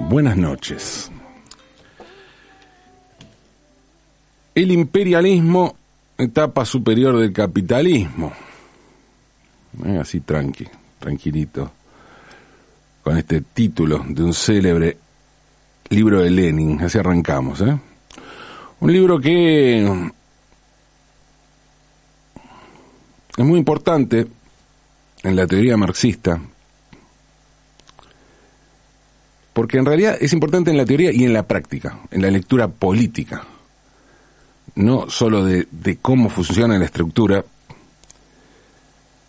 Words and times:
Buenas 0.00 0.38
noches. 0.38 1.10
El 4.54 4.72
imperialismo, 4.72 5.76
etapa 6.16 6.64
superior 6.64 7.18
del 7.18 7.30
capitalismo. 7.30 8.32
Eh, 9.84 9.98
así 10.00 10.20
tranqui, 10.20 10.66
tranquilito. 10.98 11.70
Con 13.02 13.18
este 13.18 13.42
título 13.42 14.02
de 14.08 14.22
un 14.22 14.32
célebre 14.32 14.96
libro 15.90 16.22
de 16.22 16.30
Lenin. 16.30 16.80
Así 16.80 16.96
arrancamos, 16.96 17.60
¿eh? 17.60 17.78
Un 18.80 18.92
libro 18.92 19.20
que 19.20 19.82
es 23.36 23.44
muy 23.44 23.58
importante 23.58 24.26
en 25.22 25.36
la 25.36 25.46
teoría 25.46 25.76
marxista, 25.76 26.40
porque 29.58 29.76
en 29.76 29.86
realidad 29.86 30.16
es 30.20 30.32
importante 30.32 30.70
en 30.70 30.76
la 30.76 30.84
teoría 30.84 31.10
y 31.10 31.24
en 31.24 31.32
la 31.32 31.42
práctica, 31.42 31.98
en 32.12 32.22
la 32.22 32.30
lectura 32.30 32.68
política, 32.68 33.42
no 34.76 35.10
solo 35.10 35.44
de, 35.44 35.66
cómo 36.00 36.30
funciona 36.30 36.78
la 36.78 36.84
estructura, 36.84 37.44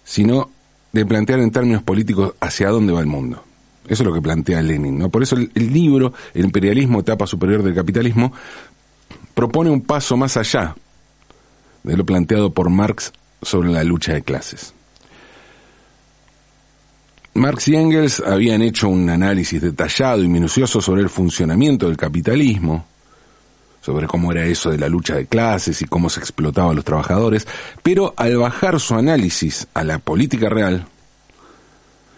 sino 0.03 0.51
de 0.91 1.03
plantear 1.07 1.39
en 1.39 1.49
términos 1.49 1.81
políticos 1.81 2.35
hacia 2.41 2.69
dónde 2.69 2.93
va 2.93 2.99
el 2.99 3.07
mundo. 3.07 3.43
Eso 3.87 4.03
es 4.03 4.07
lo 4.07 4.13
que 4.13 4.21
plantea 4.21 4.61
Lenin, 4.61 4.99
¿no? 4.99 5.09
Por 5.09 5.23
eso 5.23 5.35
el, 5.35 5.51
el 5.55 5.73
libro, 5.73 6.13
El 6.35 6.45
imperialismo, 6.45 6.99
etapa 6.99 7.25
superior 7.25 7.63
del 7.63 7.73
capitalismo, 7.73 8.31
propone 9.33 9.71
un 9.71 9.81
paso 9.81 10.15
más 10.15 10.37
allá 10.37 10.75
de 11.81 11.97
lo 11.97 12.05
planteado 12.05 12.51
por 12.51 12.69
Marx 12.69 13.13
sobre 13.41 13.69
la 13.69 13.83
lucha 13.83 14.13
de 14.13 14.21
clases. 14.21 14.75
Marx 17.39 17.69
y 17.69 17.75
Engels 17.75 18.19
habían 18.19 18.61
hecho 18.61 18.89
un 18.89 19.09
análisis 19.09 19.61
detallado 19.61 20.21
y 20.21 20.27
minucioso 20.27 20.81
sobre 20.81 21.01
el 21.01 21.09
funcionamiento 21.09 21.87
del 21.87 21.95
capitalismo, 21.95 22.85
sobre 23.79 24.07
cómo 24.07 24.33
era 24.33 24.45
eso 24.45 24.69
de 24.71 24.77
la 24.77 24.89
lucha 24.89 25.15
de 25.15 25.25
clases 25.25 25.81
y 25.81 25.85
cómo 25.85 26.09
se 26.09 26.19
explotaba 26.19 26.71
a 26.71 26.73
los 26.73 26.83
trabajadores, 26.83 27.47
pero 27.81 28.13
al 28.17 28.35
bajar 28.35 28.77
su 28.81 28.93
análisis 28.93 29.67
a 29.73 29.85
la 29.85 29.99
política 29.99 30.49
real, 30.49 30.85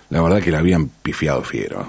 la 0.09 0.21
verdad 0.23 0.41
que 0.41 0.49
la 0.49 0.57
habían 0.57 0.87
pifiado 0.87 1.43
fiero. 1.43 1.85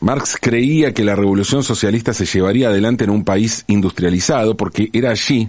Marx 0.00 0.36
creía 0.38 0.92
que 0.92 1.02
la 1.02 1.16
revolución 1.16 1.62
socialista 1.62 2.12
se 2.12 2.26
llevaría 2.26 2.68
adelante 2.68 3.04
en 3.04 3.10
un 3.10 3.24
país 3.24 3.64
industrializado 3.68 4.54
porque 4.54 4.90
era 4.92 5.12
allí 5.12 5.48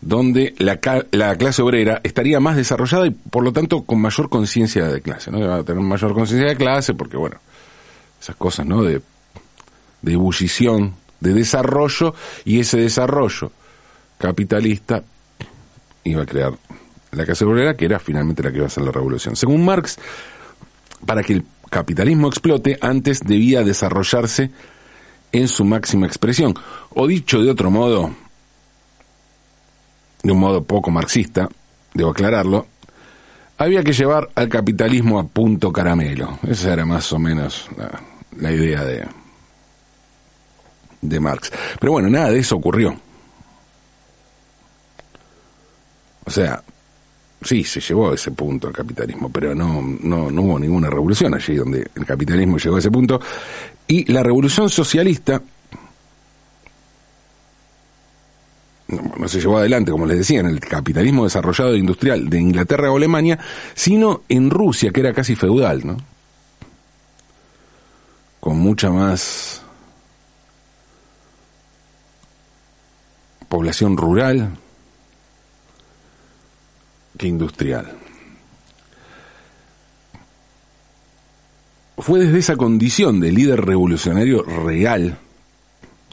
donde 0.00 0.54
la, 0.58 0.80
la, 1.10 1.36
clase 1.36 1.62
obrera 1.62 2.00
estaría 2.02 2.40
más 2.40 2.56
desarrollada 2.56 3.06
y 3.06 3.10
por 3.10 3.44
lo 3.44 3.52
tanto 3.52 3.82
con 3.82 4.00
mayor 4.00 4.28
conciencia 4.28 4.86
de 4.86 5.02
clase, 5.02 5.30
¿no? 5.30 5.40
Va 5.40 5.56
a 5.56 5.62
tener 5.62 5.82
mayor 5.82 6.14
conciencia 6.14 6.48
de 6.48 6.56
clase 6.56 6.94
porque, 6.94 7.16
bueno, 7.16 7.36
esas 8.20 8.36
cosas, 8.36 8.66
¿no? 8.66 8.82
De, 8.82 9.02
de 10.02 10.12
ebullición, 10.12 10.94
de 11.20 11.34
desarrollo 11.34 12.14
y 12.44 12.60
ese 12.60 12.78
desarrollo 12.78 13.52
capitalista 14.18 15.02
iba 16.04 16.22
a 16.22 16.26
crear 16.26 16.52
la 17.12 17.24
clase 17.24 17.44
obrera 17.44 17.76
que 17.76 17.84
era 17.84 17.98
finalmente 17.98 18.42
la 18.42 18.50
que 18.50 18.56
iba 18.56 18.66
a 18.66 18.68
hacer 18.68 18.84
la 18.84 18.92
revolución. 18.92 19.36
Según 19.36 19.64
Marx, 19.64 19.98
para 21.04 21.22
que 21.22 21.34
el 21.34 21.44
capitalismo 21.68 22.28
explote, 22.28 22.78
antes 22.80 23.20
debía 23.20 23.62
desarrollarse 23.62 24.50
en 25.32 25.48
su 25.48 25.64
máxima 25.64 26.06
expresión. 26.06 26.54
O 26.90 27.06
dicho 27.06 27.42
de 27.42 27.50
otro 27.50 27.70
modo, 27.70 28.14
de 30.22 30.32
un 30.32 30.38
modo 30.38 30.64
poco 30.64 30.90
marxista, 30.90 31.48
debo 31.94 32.10
aclararlo, 32.10 32.66
había 33.58 33.82
que 33.82 33.92
llevar 33.92 34.28
al 34.34 34.48
capitalismo 34.48 35.18
a 35.18 35.24
punto 35.24 35.72
caramelo. 35.72 36.38
Esa 36.48 36.72
era 36.72 36.86
más 36.86 37.12
o 37.12 37.18
menos 37.18 37.68
la, 38.38 38.50
idea 38.52 38.84
de, 38.84 39.06
de 41.02 41.20
Marx. 41.20 41.52
Pero 41.78 41.92
bueno, 41.92 42.08
nada 42.08 42.30
de 42.30 42.38
eso 42.38 42.56
ocurrió. 42.56 42.96
O 46.24 46.30
sea, 46.30 46.62
sí, 47.42 47.64
se 47.64 47.80
llevó 47.80 48.12
a 48.12 48.14
ese 48.14 48.30
punto 48.30 48.68
el 48.68 48.74
capitalismo, 48.74 49.30
pero 49.30 49.54
no, 49.54 49.82
no, 50.00 50.30
no 50.30 50.42
hubo 50.42 50.58
ninguna 50.58 50.88
revolución 50.88 51.34
allí 51.34 51.56
donde 51.56 51.90
el 51.94 52.06
capitalismo 52.06 52.56
llegó 52.56 52.76
a 52.76 52.78
ese 52.78 52.90
punto. 52.90 53.20
Y 53.86 54.10
la 54.10 54.22
revolución 54.22 54.70
socialista 54.70 55.42
no, 58.90 59.28
se 59.28 59.40
llevó 59.40 59.58
adelante, 59.58 59.90
como 59.90 60.06
les 60.06 60.18
decía, 60.18 60.40
en 60.40 60.46
el 60.46 60.60
capitalismo 60.60 61.24
desarrollado 61.24 61.74
e 61.74 61.78
industrial 61.78 62.28
de 62.28 62.40
Inglaterra 62.40 62.90
o 62.90 62.96
Alemania, 62.96 63.38
sino 63.74 64.22
en 64.28 64.50
Rusia, 64.50 64.90
que 64.90 65.00
era 65.00 65.12
casi 65.12 65.36
feudal, 65.36 65.86
¿no? 65.86 65.96
Con 68.40 68.58
mucha 68.58 68.90
más 68.90 69.62
población 73.48 73.96
rural 73.96 74.56
que 77.18 77.26
industrial. 77.26 77.96
Fue 81.98 82.20
desde 82.20 82.38
esa 82.38 82.56
condición 82.56 83.20
de 83.20 83.30
líder 83.30 83.60
revolucionario 83.60 84.42
real, 84.42 85.18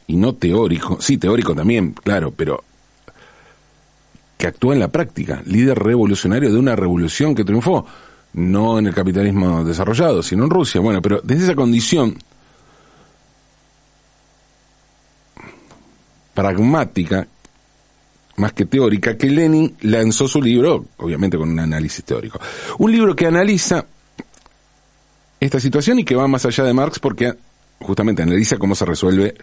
y 0.08 0.16
no 0.16 0.36
teórico, 0.36 1.00
sí 1.00 1.18
teórico 1.18 1.54
también, 1.54 1.92
claro, 1.92 2.32
pero 2.32 2.64
que 4.38 4.48
actúa 4.48 4.74
en 4.74 4.80
la 4.80 4.90
práctica, 4.90 5.42
líder 5.46 5.80
revolucionario 5.80 6.52
de 6.52 6.59
una 6.59 6.75
revolución 6.75 7.34
que 7.34 7.44
triunfó, 7.44 7.86
no 8.34 8.78
en 8.78 8.88
el 8.88 8.94
capitalismo 8.94 9.64
desarrollado, 9.64 10.22
sino 10.22 10.44
en 10.44 10.50
Rusia. 10.50 10.80
Bueno, 10.80 11.02
pero 11.02 11.22
desde 11.24 11.46
esa 11.46 11.56
condición 11.56 12.16
pragmática, 16.36 17.28
más 18.36 18.53
que 18.53 18.66
teórica, 18.66 19.18
que 19.18 19.28
Lenin 19.28 19.76
lanzó 19.81 20.28
su 20.28 20.40
libro, 20.40 20.86
obviamente 20.97 21.36
con 21.36 21.50
un 21.50 21.59
análisis 21.59 22.06
teórico. 22.06 22.40
Un 22.78 22.92
libro 22.92 23.16
que 23.16 23.26
analiza 23.26 23.84
esta 25.40 25.59
situación 25.59 26.00
y 26.00 26.06
que 26.06 26.16
va 26.16 26.28
más 26.28 26.46
allá 26.46 26.64
de 26.64 26.74
Marx 26.74 27.00
porque 27.00 27.34
justamente 27.80 28.22
analiza 28.22 28.58
cómo 28.58 28.76
se 28.76 28.86
resuelve 28.86 29.36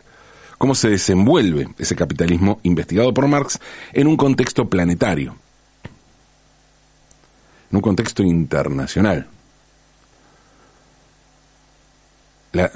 cómo 0.58 0.74
se 0.74 0.90
desenvuelve 0.90 1.68
ese 1.78 1.96
capitalismo 1.96 2.60
investigado 2.62 3.12
por 3.12 3.26
Marx 3.26 3.58
en 3.92 4.06
un 4.06 4.16
contexto 4.16 4.68
planetario, 4.68 5.36
en 7.70 7.76
un 7.76 7.82
contexto 7.82 8.22
internacional. 8.22 9.28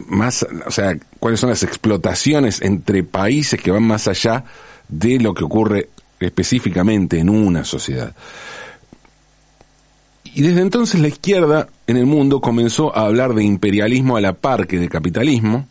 más, 0.08 0.44
o 0.66 0.70
sea, 0.70 0.98
cuáles 1.20 1.40
son 1.40 1.50
las 1.50 1.62
explotaciones 1.62 2.62
entre 2.62 3.04
países 3.04 3.60
que 3.60 3.70
van 3.70 3.84
más 3.84 4.08
allá 4.08 4.44
de 4.88 5.20
lo 5.20 5.34
que 5.34 5.44
ocurre 5.44 5.88
específicamente 6.18 7.18
en 7.18 7.28
una 7.28 7.64
sociedad. 7.64 8.14
Y 10.24 10.42
desde 10.42 10.60
entonces 10.60 11.00
la 11.00 11.08
izquierda 11.08 11.68
en 11.86 11.96
el 11.96 12.06
mundo 12.06 12.40
comenzó 12.40 12.96
a 12.96 13.06
hablar 13.06 13.34
de 13.34 13.44
imperialismo 13.44 14.16
a 14.16 14.20
la 14.20 14.34
par 14.34 14.66
que 14.66 14.78
de 14.78 14.88
capitalismo, 14.88 15.66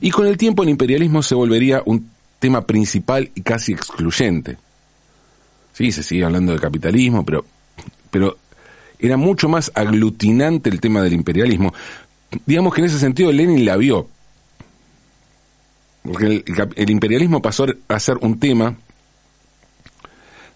y 0.00 0.10
con 0.10 0.26
el 0.26 0.36
tiempo 0.36 0.62
el 0.62 0.68
imperialismo 0.70 1.22
se 1.22 1.34
volvería 1.34 1.82
un 1.84 2.10
tema 2.38 2.66
principal 2.66 3.30
y 3.34 3.42
casi 3.42 3.72
excluyente. 3.72 4.56
Sí, 5.72 5.92
se 5.92 6.02
sigue 6.02 6.24
hablando 6.24 6.52
de 6.52 6.58
capitalismo, 6.58 7.24
pero, 7.24 7.44
pero 8.10 8.36
era 8.98 9.16
mucho 9.16 9.48
más 9.48 9.70
aglutinante 9.74 10.70
el 10.70 10.80
tema 10.80 11.02
del 11.02 11.12
imperialismo. 11.12 11.72
Digamos 12.46 12.74
que 12.74 12.80
en 12.80 12.86
ese 12.86 12.98
sentido 12.98 13.30
Lenin 13.32 13.64
la 13.64 13.76
vio. 13.76 14.08
Porque 16.02 16.26
el, 16.26 16.44
el 16.76 16.90
imperialismo 16.90 17.42
pasó 17.42 17.66
a 17.88 18.00
ser 18.00 18.16
un 18.22 18.38
tema 18.40 18.76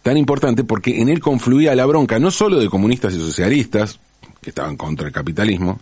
tan 0.02 0.16
importante 0.16 0.64
porque 0.64 1.00
en 1.00 1.08
él 1.08 1.20
confluía 1.20 1.74
la 1.74 1.86
bronca 1.86 2.18
no 2.18 2.30
solo 2.30 2.58
de 2.58 2.68
comunistas 2.68 3.14
y 3.14 3.18
socialistas, 3.18 3.98
que 4.42 4.50
estaban 4.50 4.76
contra 4.76 5.06
el 5.06 5.12
capitalismo, 5.12 5.80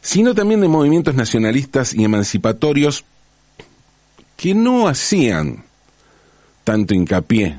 sino 0.00 0.34
también 0.34 0.60
de 0.60 0.68
movimientos 0.68 1.14
nacionalistas 1.14 1.94
y 1.94 2.04
emancipatorios 2.04 3.04
que 4.36 4.54
no 4.54 4.88
hacían 4.88 5.64
tanto 6.64 6.94
hincapié 6.94 7.58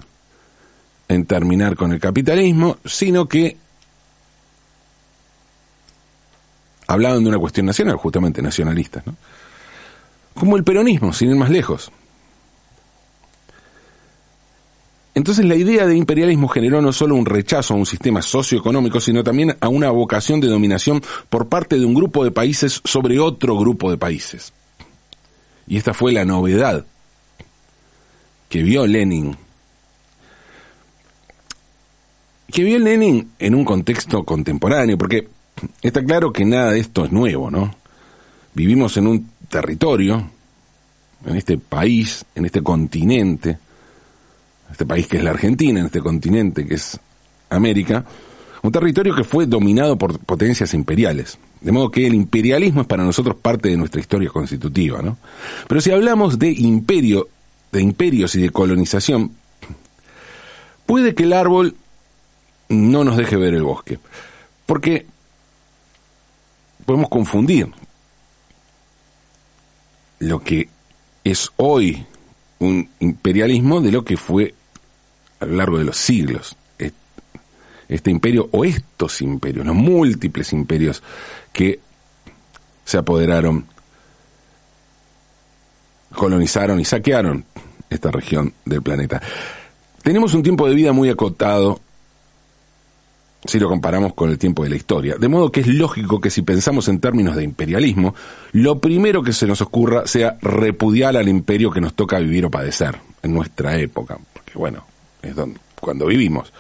en 1.07 1.25
terminar 1.25 1.75
con 1.75 1.91
el 1.91 1.99
capitalismo, 1.99 2.77
sino 2.85 3.27
que 3.27 3.57
hablaban 6.87 7.23
de 7.23 7.29
una 7.29 7.39
cuestión 7.39 7.65
nacional, 7.65 7.97
justamente 7.97 8.41
nacionalistas, 8.41 9.03
como 10.33 10.57
el 10.57 10.63
peronismo, 10.63 11.11
sin 11.11 11.31
ir 11.31 11.35
más 11.35 11.49
lejos. 11.49 11.91
Entonces 15.19 15.43
la 15.43 15.57
idea 15.57 15.85
de 15.85 15.97
imperialismo 15.97 16.47
generó 16.47 16.81
no 16.81 16.93
solo 16.93 17.13
un 17.13 17.25
rechazo 17.25 17.73
a 17.73 17.77
un 17.77 17.85
sistema 17.85 18.21
socioeconómico, 18.21 19.01
sino 19.01 19.21
también 19.21 19.53
a 19.59 19.67
una 19.67 19.91
vocación 19.91 20.39
de 20.39 20.47
dominación 20.47 21.01
por 21.27 21.49
parte 21.49 21.77
de 21.77 21.85
un 21.85 21.93
grupo 21.93 22.23
de 22.23 22.31
países 22.31 22.79
sobre 22.85 23.19
otro 23.19 23.57
grupo 23.57 23.91
de 23.91 23.97
países. 23.97 24.53
Y 25.67 25.75
esta 25.75 25.93
fue 25.93 26.13
la 26.13 26.23
novedad 26.23 26.85
que 28.47 28.63
vio 28.63 28.87
Lenin. 28.87 29.35
que 32.49 32.63
vio 32.63 32.79
Lenin 32.79 33.31
en 33.39 33.55
un 33.55 33.65
contexto 33.65 34.23
contemporáneo, 34.23 34.97
porque 34.97 35.27
está 35.81 36.01
claro 36.01 36.31
que 36.31 36.45
nada 36.45 36.71
de 36.71 36.79
esto 36.79 37.03
es 37.03 37.11
nuevo, 37.11 37.51
¿no? 37.51 37.75
Vivimos 38.53 38.95
en 38.95 39.07
un 39.07 39.29
territorio, 39.49 40.31
en 41.25 41.35
este 41.35 41.57
país, 41.57 42.23
en 42.35 42.45
este 42.45 42.63
continente, 42.63 43.57
este 44.71 44.85
país 44.85 45.07
que 45.07 45.17
es 45.17 45.23
la 45.23 45.31
Argentina, 45.31 45.79
en 45.79 45.87
este 45.87 46.01
continente 46.01 46.65
que 46.65 46.75
es 46.75 46.99
América, 47.49 48.05
un 48.61 48.71
territorio 48.71 49.15
que 49.15 49.23
fue 49.23 49.45
dominado 49.45 49.97
por 49.97 50.19
potencias 50.19 50.73
imperiales. 50.73 51.37
De 51.61 51.71
modo 51.71 51.91
que 51.91 52.07
el 52.07 52.13
imperialismo 52.13 52.81
es 52.81 52.87
para 52.87 53.03
nosotros 53.03 53.35
parte 53.41 53.69
de 53.69 53.77
nuestra 53.77 53.99
historia 53.99 54.29
constitutiva, 54.29 55.01
¿no? 55.01 55.17
Pero 55.67 55.81
si 55.81 55.91
hablamos 55.91 56.39
de 56.39 56.51
imperio, 56.51 57.27
de 57.71 57.81
imperios 57.81 58.35
y 58.35 58.41
de 58.41 58.49
colonización, 58.49 59.31
puede 60.85 61.15
que 61.15 61.23
el 61.23 61.33
árbol 61.33 61.75
no 62.69 63.03
nos 63.03 63.17
deje 63.17 63.35
ver 63.35 63.53
el 63.53 63.63
bosque. 63.63 63.99
Porque 64.65 65.05
podemos 66.85 67.09
confundir 67.09 67.67
lo 70.19 70.41
que 70.41 70.69
es 71.23 71.51
hoy 71.57 72.05
un 72.59 72.89
imperialismo 72.99 73.81
de 73.81 73.91
lo 73.91 74.03
que 74.03 74.17
fue 74.17 74.53
a 75.39 75.45
lo 75.45 75.55
largo 75.55 75.77
de 75.77 75.85
los 75.85 75.97
siglos 75.97 76.55
este 77.89 78.11
imperio 78.11 78.47
o 78.51 78.63
estos 78.63 79.21
imperios, 79.21 79.65
los 79.65 79.75
múltiples 79.75 80.53
imperios 80.53 81.01
que 81.51 81.79
se 82.85 82.97
apoderaron, 82.97 83.65
colonizaron 86.13 86.79
y 86.79 86.85
saquearon 86.85 87.43
esta 87.89 88.11
región 88.11 88.53
del 88.63 88.83
planeta. 88.83 89.21
Tenemos 90.03 90.33
un 90.35 90.43
tiempo 90.43 90.67
de 90.67 90.75
vida 90.75 90.93
muy 90.93 91.09
acotado 91.09 91.81
si 93.45 93.57
lo 93.57 93.69
comparamos 93.69 94.13
con 94.13 94.29
el 94.29 94.37
tiempo 94.37 94.63
de 94.63 94.69
la 94.69 94.75
historia. 94.75 95.15
De 95.15 95.27
modo 95.27 95.51
que 95.51 95.61
es 95.61 95.67
lógico 95.67 96.21
que 96.21 96.29
si 96.29 96.41
pensamos 96.41 96.87
en 96.89 96.99
términos 96.99 97.35
de 97.35 97.43
imperialismo, 97.43 98.13
lo 98.51 98.79
primero 98.79 99.23
que 99.23 99.33
se 99.33 99.47
nos 99.47 99.61
ocurra 99.61 100.05
sea 100.05 100.37
repudiar 100.41 101.17
al 101.17 101.29
imperio 101.29 101.71
que 101.71 101.81
nos 101.81 101.95
toca 101.95 102.19
vivir 102.19 102.45
o 102.45 102.51
padecer 102.51 102.99
en 103.23 103.33
nuestra 103.33 103.77
época, 103.79 104.19
porque 104.33 104.51
bueno, 104.55 104.88
es 105.21 105.35
donde, 105.35 105.59
cuando 105.79 106.05
vivimos. 106.07 106.51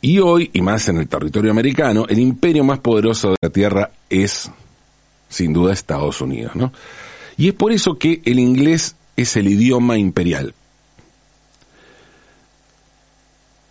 Y 0.00 0.18
hoy, 0.20 0.50
y 0.52 0.60
más 0.60 0.88
en 0.88 0.98
el 0.98 1.08
territorio 1.08 1.50
americano, 1.50 2.06
el 2.08 2.18
imperio 2.18 2.62
más 2.64 2.78
poderoso 2.78 3.30
de 3.30 3.36
la 3.40 3.50
Tierra 3.50 3.90
es, 4.08 4.50
sin 5.28 5.52
duda, 5.52 5.72
Estados 5.72 6.20
Unidos. 6.20 6.52
Y 7.36 7.48
es 7.48 7.54
por 7.54 7.72
eso 7.72 7.98
que 7.98 8.22
el 8.24 8.38
inglés 8.38 8.94
es 9.16 9.36
el 9.36 9.48
idioma 9.48 9.98
imperial. 9.98 10.54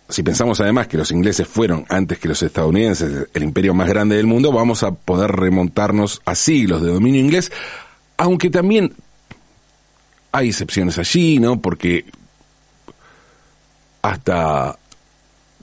Si 0.08 0.22
pensamos 0.22 0.60
además 0.60 0.86
que 0.86 0.96
los 0.96 1.10
ingleses 1.10 1.48
fueron, 1.48 1.84
antes 1.88 2.18
que 2.18 2.28
los 2.28 2.40
estadounidenses, 2.42 3.28
el 3.32 3.42
imperio 3.42 3.74
más 3.74 3.88
grande 3.88 4.16
del 4.16 4.26
mundo, 4.26 4.52
vamos 4.52 4.82
a 4.82 4.92
poder 4.92 5.32
remontarnos 5.32 6.20
a 6.24 6.34
siglos 6.34 6.82
de 6.82 6.92
dominio 6.92 7.20
inglés, 7.20 7.50
aunque 8.16 8.50
también 8.50 8.92
hay 10.36 10.48
excepciones 10.50 10.98
allí, 10.98 11.38
¿no? 11.38 11.60
Porque 11.60 12.04
hasta 14.02 14.78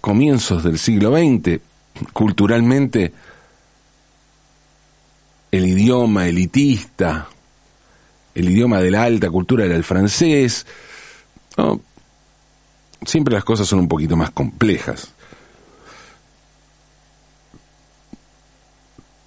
comienzos 0.01 0.63
del 0.63 0.79
siglo 0.79 1.15
XX, 1.15 1.61
culturalmente, 2.11 3.13
el 5.51 5.67
idioma 5.67 6.27
elitista, 6.27 7.27
el 8.33 8.49
idioma 8.49 8.79
de 8.81 8.89
la 8.89 9.03
alta 9.03 9.29
cultura 9.29 9.65
era 9.65 9.75
el 9.75 9.83
francés. 9.83 10.65
Siempre 13.05 13.35
las 13.35 13.43
cosas 13.43 13.67
son 13.67 13.79
un 13.79 13.87
poquito 13.87 14.15
más 14.15 14.31
complejas. 14.31 15.13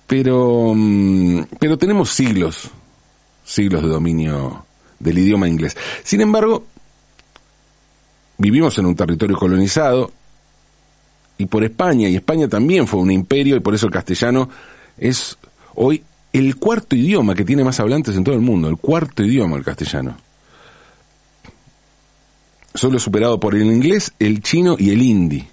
Pero, 0.08 0.72
mm, 0.75 1.42
pero 1.60 1.78
tenemos 1.78 2.10
siglos, 2.10 2.70
siglos 3.44 3.82
de 3.82 3.88
dominio 3.88 4.65
del 4.98 5.19
idioma 5.19 5.48
inglés. 5.48 5.76
Sin 6.02 6.20
embargo, 6.20 6.66
vivimos 8.38 8.78
en 8.78 8.87
un 8.87 8.96
territorio 8.96 9.37
colonizado, 9.37 10.12
y 11.38 11.46
por 11.46 11.64
España, 11.64 12.08
y 12.08 12.16
España 12.16 12.48
también 12.48 12.87
fue 12.87 13.00
un 13.00 13.10
imperio 13.10 13.56
y 13.56 13.60
por 13.60 13.75
eso 13.75 13.87
el 13.87 13.93
castellano 13.93 14.48
es 14.96 15.37
hoy 15.75 16.02
el 16.32 16.56
cuarto 16.56 16.96
idioma 16.96 17.34
que 17.34 17.44
tiene 17.44 17.64
más 17.64 17.78
hablantes 17.81 18.16
en 18.16 18.25
todo 18.25 18.34
el 18.34 18.40
mundo, 18.40 18.69
el 18.69 18.76
cuarto 18.76 19.22
idioma 19.22 19.56
el 19.56 19.64
castellano. 19.64 20.16
Solo 22.75 22.99
superado 22.99 23.40
por 23.40 23.54
el 23.54 23.64
inglés, 23.64 24.12
el 24.19 24.42
chino 24.42 24.76
y 24.78 24.90
el 24.90 25.02
hindi. 25.02 25.49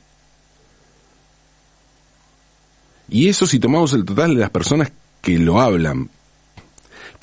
Y 3.09 3.29
eso 3.29 3.45
si 3.45 3.59
tomamos 3.59 3.93
el 3.93 4.05
total 4.05 4.35
de 4.35 4.41
las 4.41 4.49
personas 4.49 4.91
que 5.21 5.37
lo 5.37 5.61
hablan. 5.61 6.09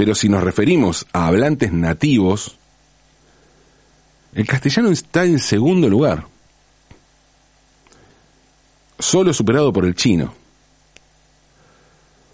Pero 0.00 0.14
si 0.14 0.30
nos 0.30 0.42
referimos 0.42 1.06
a 1.12 1.26
hablantes 1.26 1.74
nativos, 1.74 2.56
el 4.34 4.46
castellano 4.46 4.88
está 4.88 5.26
en 5.26 5.38
segundo 5.38 5.90
lugar 5.90 6.24
solo 8.98 9.34
superado 9.34 9.74
por 9.74 9.84
el 9.84 9.94
chino. 9.94 10.32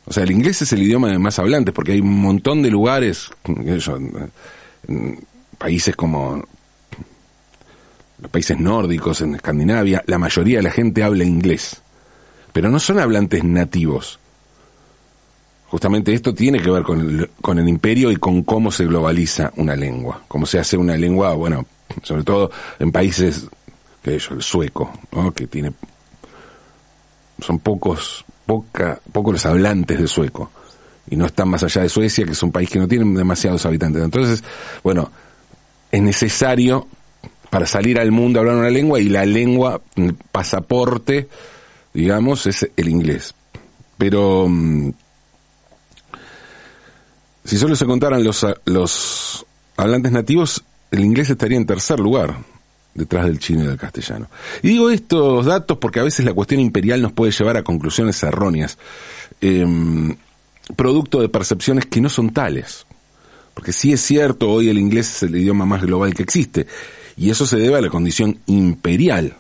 O 0.05 0.13
sea, 0.13 0.23
el 0.23 0.31
inglés 0.31 0.63
es 0.63 0.73
el 0.75 0.85
idioma 0.85 1.09
de 1.09 1.19
más 1.19 1.41
hablantes, 1.41 1.75
porque 1.75 1.91
hay 1.91 2.01
un 2.01 2.21
montón 2.21 2.63
de 2.63 2.71
lugares, 2.71 3.31
en 3.49 5.27
países 5.59 5.97
como 5.97 6.45
los 8.21 8.31
países 8.31 8.61
nórdicos, 8.61 9.23
en 9.23 9.35
Escandinavia, 9.35 10.05
la 10.07 10.19
mayoría 10.19 10.59
de 10.59 10.63
la 10.63 10.71
gente 10.71 11.03
habla 11.03 11.25
inglés, 11.25 11.83
pero 12.53 12.71
no 12.71 12.79
son 12.79 13.01
hablantes 13.01 13.43
nativos. 13.43 14.21
Justamente 15.69 16.15
esto 16.15 16.33
tiene 16.33 16.61
que 16.61 16.71
ver 16.71 16.83
con 16.83 17.01
el, 17.01 17.31
con 17.41 17.59
el 17.59 17.69
imperio 17.69 18.11
y 18.11 18.17
con 18.17 18.43
cómo 18.43 18.71
se 18.71 18.87
globaliza 18.87 19.53
una 19.57 19.75
lengua, 19.75 20.23
cómo 20.29 20.47
se 20.47 20.59
hace 20.59 20.77
una 20.77 20.97
lengua, 20.97 21.35
bueno, 21.35 21.67
sobre 22.03 22.23
todo 22.23 22.51
en 22.79 22.93
países, 22.93 23.47
que 24.03 24.15
el 24.15 24.21
sueco, 24.21 24.93
que 25.35 25.49
tiene 25.49 25.73
son 27.41 27.59
pocos, 27.59 28.25
poca, 28.47 29.01
pocos 29.13 29.35
los 29.35 29.47
hablantes 29.47 29.99
de 29.99 30.09
sueco. 30.09 30.51
Y 31.09 31.17
no 31.17 31.27
están 31.27 31.49
más 31.49 31.63
allá 31.63 31.83
de 31.83 31.89
Suecia, 31.89 32.25
que 32.25 32.33
es 32.33 32.43
un 32.43 32.51
país 32.51 32.69
que 32.69 32.79
no 32.79 32.89
tiene 32.89 33.17
demasiados 33.17 33.65
habitantes. 33.65 34.03
Entonces, 34.03 34.43
bueno, 34.83 35.11
es 35.91 36.03
necesario 36.03 36.89
para 37.51 37.67
salir 37.67 38.01
al 38.01 38.11
mundo 38.11 38.41
hablar 38.41 38.57
una 38.57 38.71
lengua 38.71 38.99
y 38.99 39.09
la 39.09 39.25
lengua, 39.25 39.81
el 39.95 40.15
pasaporte, 40.15 41.29
digamos, 41.95 42.47
es 42.47 42.69
el 42.77 42.89
inglés. 42.89 43.35
Pero 43.99 44.47
mm, 44.49 44.91
si 47.47 47.57
solo 47.59 47.77
se 47.77 47.87
contaran 47.87 48.25
los, 48.25 48.45
los 48.65 49.47
hablantes 49.77 50.13
nativos, 50.13 50.65
el 50.91 51.05
inglés 51.05 51.31
estaría 51.31 51.57
en 51.57 51.67
tercer 51.67 52.01
lugar 52.01 52.37
detrás 52.95 53.27
del 53.27 53.39
chino 53.39 53.63
y 53.65 53.67
del 53.67 53.77
castellano. 53.77 54.29
Y 54.63 54.69
digo 54.69 54.91
estos 54.91 55.47
datos 55.47 55.79
porque 55.79 56.01
a 56.01 56.05
veces 56.05 56.25
la 56.25 56.33
cuestión 56.33 56.61
imperial 56.61 57.03
nos 57.03 57.13
puede 57.13 57.33
llevar 57.33 57.57
a 57.57 57.63
conclusiones 57.63 58.23
erróneas, 58.23 58.79
em, 59.41 60.17
producto 60.75 61.21
de 61.21 61.29
percepciones 61.29 61.87
que 61.87 62.01
no 62.01 62.09
son 62.09 62.31
tales. 62.31 62.87
Porque 63.55 63.73
sí 63.73 63.93
es 63.93 64.01
cierto, 64.01 64.51
hoy 64.51 64.69
el 64.69 64.79
inglés 64.79 65.17
es 65.17 65.23
el 65.23 65.37
idioma 65.37 65.65
más 65.65 65.83
global 65.83 66.15
que 66.15 66.23
existe, 66.23 66.67
y 67.17 67.31
eso 67.31 67.47
se 67.47 67.57
debe 67.57 67.79
a 67.79 67.81
la 67.81 67.91
condición 67.91 68.39
imperial 68.47 69.37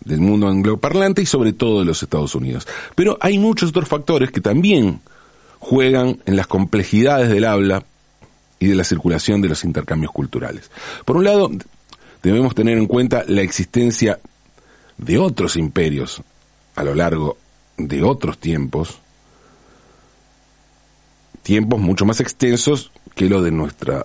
del 0.00 0.20
mundo 0.20 0.48
angloparlante 0.48 1.22
y 1.22 1.26
sobre 1.26 1.52
todo 1.52 1.80
de 1.80 1.86
los 1.86 2.02
Estados 2.02 2.34
Unidos. 2.34 2.66
Pero 2.94 3.18
hay 3.20 3.38
muchos 3.38 3.70
otros 3.70 3.88
factores 3.88 4.30
que 4.30 4.40
también 4.40 5.00
juegan 5.58 6.20
en 6.26 6.36
las 6.36 6.46
complejidades 6.46 7.28
del 7.28 7.44
habla 7.44 7.84
y 8.58 8.66
de 8.66 8.74
la 8.74 8.84
circulación 8.84 9.42
de 9.42 9.48
los 9.48 9.64
intercambios 9.64 10.12
culturales. 10.12 10.70
Por 11.04 11.16
un 11.16 11.24
lado, 11.24 11.50
debemos 12.22 12.54
tener 12.54 12.78
en 12.78 12.86
cuenta 12.86 13.24
la 13.26 13.42
existencia 13.42 14.18
de 14.98 15.18
otros 15.18 15.56
imperios 15.56 16.22
a 16.74 16.84
lo 16.84 16.94
largo 16.94 17.36
de 17.76 18.02
otros 18.02 18.38
tiempos, 18.38 18.98
tiempos 21.42 21.80
mucho 21.80 22.04
más 22.06 22.20
extensos 22.20 22.90
que 23.14 23.28
los 23.28 23.44
de 23.44 23.50
nuestra, 23.50 24.04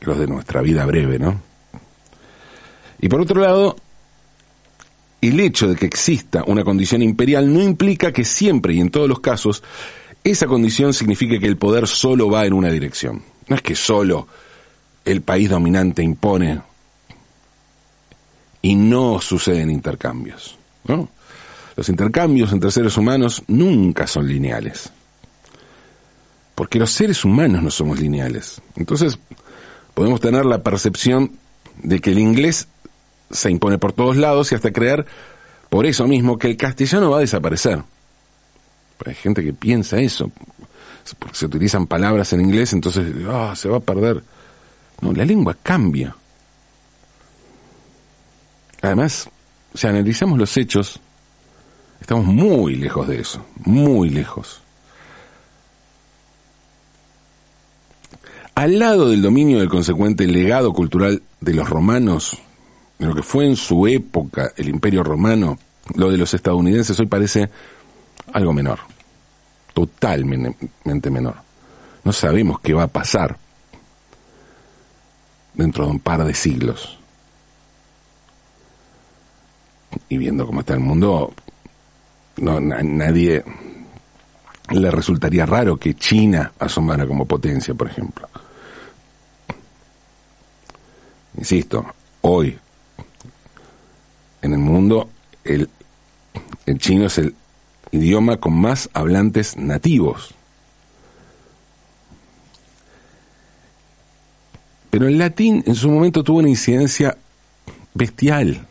los 0.00 0.18
de 0.18 0.26
nuestra 0.26 0.62
vida 0.62 0.86
breve, 0.86 1.18
¿no? 1.18 1.40
Y 3.00 3.08
por 3.08 3.20
otro 3.20 3.40
lado, 3.40 3.76
el 5.20 5.40
hecho 5.40 5.68
de 5.68 5.76
que 5.76 5.86
exista 5.86 6.44
una 6.46 6.64
condición 6.64 7.02
imperial 7.02 7.52
no 7.52 7.60
implica 7.60 8.12
que 8.12 8.24
siempre 8.24 8.74
y 8.74 8.80
en 8.80 8.90
todos 8.90 9.08
los 9.08 9.20
casos 9.20 9.62
esa 10.24 10.46
condición 10.46 10.92
signifique 10.94 11.40
que 11.40 11.46
el 11.46 11.56
poder 11.56 11.86
solo 11.86 12.30
va 12.30 12.46
en 12.46 12.52
una 12.52 12.70
dirección. 12.70 13.22
No 13.48 13.56
es 13.56 13.62
que 13.62 13.74
solo 13.74 14.28
el 15.04 15.22
país 15.22 15.50
dominante 15.50 16.02
impone 16.02 16.60
y 18.60 18.76
no 18.76 19.20
suceden 19.20 19.70
intercambios. 19.70 20.56
¿no? 20.84 21.08
Los 21.76 21.88
intercambios 21.88 22.52
entre 22.52 22.70
seres 22.70 22.96
humanos 22.96 23.42
nunca 23.48 24.06
son 24.06 24.28
lineales. 24.28 24.90
Porque 26.54 26.78
los 26.78 26.90
seres 26.90 27.24
humanos 27.24 27.62
no 27.62 27.70
somos 27.70 27.98
lineales. 27.98 28.60
Entonces, 28.76 29.18
podemos 29.94 30.20
tener 30.20 30.44
la 30.44 30.62
percepción 30.62 31.32
de 31.82 31.98
que 32.00 32.12
el 32.12 32.18
inglés 32.18 32.68
se 33.30 33.50
impone 33.50 33.78
por 33.78 33.92
todos 33.92 34.16
lados 34.16 34.52
y 34.52 34.54
hasta 34.54 34.70
creer, 34.70 35.06
por 35.70 35.86
eso 35.86 36.06
mismo, 36.06 36.38
que 36.38 36.48
el 36.48 36.56
castellano 36.56 37.10
va 37.10 37.16
a 37.16 37.20
desaparecer. 37.20 37.82
Hay 39.06 39.14
gente 39.14 39.42
que 39.42 39.52
piensa 39.52 39.98
eso, 39.98 40.30
porque 41.18 41.36
se 41.36 41.46
utilizan 41.46 41.86
palabras 41.86 42.32
en 42.32 42.40
inglés, 42.40 42.72
entonces 42.72 43.12
ah, 43.28 43.54
se 43.56 43.68
va 43.68 43.78
a 43.78 43.80
perder. 43.80 44.22
No, 45.00 45.12
la 45.12 45.24
lengua 45.24 45.56
cambia. 45.62 46.14
Además, 48.80 49.28
si 49.74 49.86
analizamos 49.86 50.38
los 50.38 50.56
hechos, 50.56 51.00
estamos 52.00 52.26
muy 52.26 52.76
lejos 52.76 53.08
de 53.08 53.20
eso, 53.20 53.44
muy 53.64 54.10
lejos. 54.10 54.60
Al 58.54 58.78
lado 58.78 59.08
del 59.08 59.22
dominio 59.22 59.60
del 59.60 59.68
consecuente 59.68 60.26
legado 60.26 60.72
cultural 60.72 61.22
de 61.40 61.54
los 61.54 61.68
romanos, 61.68 62.38
de 62.98 63.06
lo 63.06 63.14
que 63.14 63.22
fue 63.22 63.46
en 63.46 63.56
su 63.56 63.86
época 63.86 64.52
el 64.56 64.68
imperio 64.68 65.02
romano, 65.02 65.58
lo 65.94 66.10
de 66.10 66.18
los 66.18 66.34
estadounidenses 66.34 66.98
hoy 67.00 67.06
parece 67.06 67.48
algo 68.32 68.52
menor, 68.52 68.80
totalmente 69.72 71.10
menor. 71.10 71.36
No 72.04 72.12
sabemos 72.12 72.60
qué 72.60 72.74
va 72.74 72.84
a 72.84 72.88
pasar 72.88 73.36
dentro 75.54 75.84
de 75.84 75.90
un 75.92 76.00
par 76.00 76.24
de 76.24 76.34
siglos. 76.34 76.98
Y 80.08 80.16
viendo 80.16 80.46
cómo 80.46 80.60
está 80.60 80.74
el 80.74 80.80
mundo, 80.80 81.32
no, 82.38 82.60
nadie 82.60 83.44
le 84.70 84.90
resultaría 84.90 85.44
raro 85.44 85.76
que 85.76 85.94
China 85.94 86.52
asomara 86.58 87.06
como 87.06 87.26
potencia, 87.26 87.74
por 87.74 87.88
ejemplo. 87.88 88.28
Insisto, 91.36 91.86
hoy 92.22 92.58
en 94.40 94.52
el 94.52 94.58
mundo 94.58 95.10
el, 95.44 95.68
el 96.66 96.78
chino 96.78 97.06
es 97.06 97.18
el 97.18 97.34
idioma 97.92 98.38
con 98.38 98.54
más 98.54 98.90
hablantes 98.94 99.56
nativos. 99.56 100.34
Pero 104.90 105.06
el 105.06 105.18
latín 105.18 105.62
en 105.66 105.74
su 105.74 105.90
momento 105.90 106.24
tuvo 106.24 106.38
una 106.38 106.48
incidencia 106.48 107.16
bestial. 107.94 108.66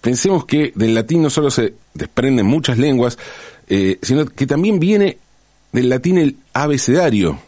Pensemos 0.00 0.44
que 0.44 0.72
del 0.74 0.94
latín 0.94 1.22
no 1.22 1.30
solo 1.30 1.50
se 1.50 1.74
desprenden 1.94 2.46
muchas 2.46 2.78
lenguas, 2.78 3.18
eh, 3.68 3.98
sino 4.02 4.26
que 4.26 4.46
también 4.46 4.80
viene 4.80 5.18
del 5.72 5.88
latín 5.88 6.18
el 6.18 6.36
abecedario. 6.52 7.38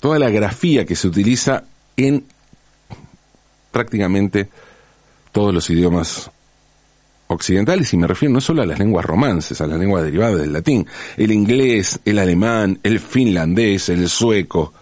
Toda 0.00 0.18
la 0.18 0.30
grafía 0.30 0.84
que 0.84 0.96
se 0.96 1.06
utiliza 1.06 1.64
en 1.96 2.24
prácticamente 3.70 4.48
todos 5.30 5.54
los 5.54 5.68
idiomas 5.70 6.30
occidentales, 7.32 7.92
y 7.92 7.96
me 7.96 8.06
refiero 8.06 8.34
no 8.34 8.40
solo 8.40 8.62
a 8.62 8.66
las 8.66 8.78
lenguas 8.78 9.04
romances, 9.04 9.60
a 9.60 9.66
las 9.66 9.78
lenguas 9.78 10.04
derivadas 10.04 10.38
del 10.38 10.52
latín, 10.52 10.86
el 11.16 11.32
inglés, 11.32 12.00
el 12.04 12.18
alemán, 12.18 12.78
el 12.82 13.00
finlandés, 13.00 13.88
el 13.88 14.08
sueco. 14.08 14.72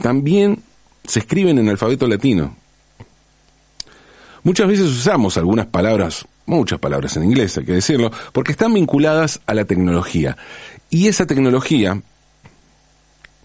También 0.00 0.62
se 1.04 1.20
escriben 1.20 1.58
en 1.58 1.68
alfabeto 1.68 2.06
latino. 2.06 2.56
Muchas 4.42 4.68
veces 4.68 4.86
usamos 4.86 5.36
algunas 5.36 5.66
palabras, 5.66 6.26
muchas 6.46 6.78
palabras 6.78 7.16
en 7.16 7.24
inglés, 7.24 7.58
hay 7.58 7.64
que 7.64 7.72
decirlo, 7.72 8.10
porque 8.32 8.52
están 8.52 8.72
vinculadas 8.72 9.40
a 9.46 9.54
la 9.54 9.64
tecnología. 9.64 10.36
Y 10.88 11.08
esa 11.08 11.26
tecnología 11.26 12.00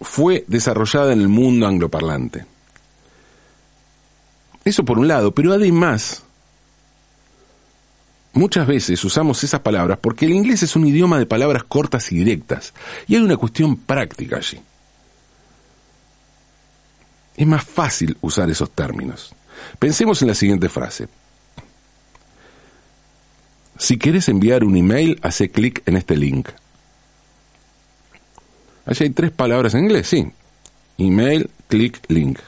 fue 0.00 0.44
desarrollada 0.48 1.12
en 1.12 1.20
el 1.20 1.28
mundo 1.28 1.66
angloparlante. 1.66 2.46
Eso 4.66 4.84
por 4.84 4.98
un 4.98 5.06
lado, 5.06 5.32
pero 5.32 5.52
además, 5.52 6.24
muchas 8.32 8.66
veces 8.66 9.02
usamos 9.04 9.44
esas 9.44 9.60
palabras 9.60 9.96
porque 10.02 10.26
el 10.26 10.32
inglés 10.32 10.64
es 10.64 10.74
un 10.74 10.88
idioma 10.88 11.20
de 11.20 11.26
palabras 11.26 11.62
cortas 11.62 12.10
y 12.10 12.16
directas, 12.16 12.74
y 13.06 13.14
hay 13.14 13.22
una 13.22 13.36
cuestión 13.36 13.76
práctica 13.76 14.38
allí. 14.38 14.60
Es 17.36 17.46
más 17.46 17.62
fácil 17.62 18.18
usar 18.20 18.50
esos 18.50 18.68
términos. 18.72 19.32
Pensemos 19.78 20.20
en 20.22 20.28
la 20.28 20.34
siguiente 20.34 20.68
frase. 20.68 21.06
Si 23.78 23.98
quieres 23.98 24.28
enviar 24.28 24.64
un 24.64 24.76
email, 24.76 25.20
hace 25.22 25.48
clic 25.48 25.80
en 25.86 25.96
este 25.96 26.16
link. 26.16 26.48
Allí 28.84 29.04
hay 29.04 29.10
tres 29.10 29.30
palabras 29.30 29.74
en 29.74 29.84
inglés, 29.84 30.08
sí. 30.08 30.28
Email, 30.98 31.50
click, 31.68 32.00
link. 32.08 32.40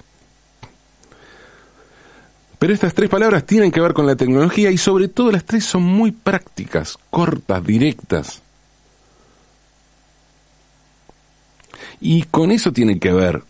Pero 2.59 2.75
estas 2.75 2.93
tres 2.93 3.09
palabras 3.09 3.45
tienen 3.47 3.71
que 3.71 3.81
ver 3.81 3.93
con 3.93 4.07
la 4.07 4.17
tecnología 4.17 4.71
y 4.71 4.79
sobre 4.79 5.09
todo 5.09 5.31
las 5.31 5.45
tres 5.45 5.65
son 5.65 5.83
muy 5.83 6.11
prácticas, 6.11 6.99
cortas, 7.11 7.65
directas. 7.65 8.43
Y 12.01 12.25
con 12.25 12.51
eso 12.51 12.73
tiene 12.73 12.99
que 12.99 13.13
ver 13.13 13.43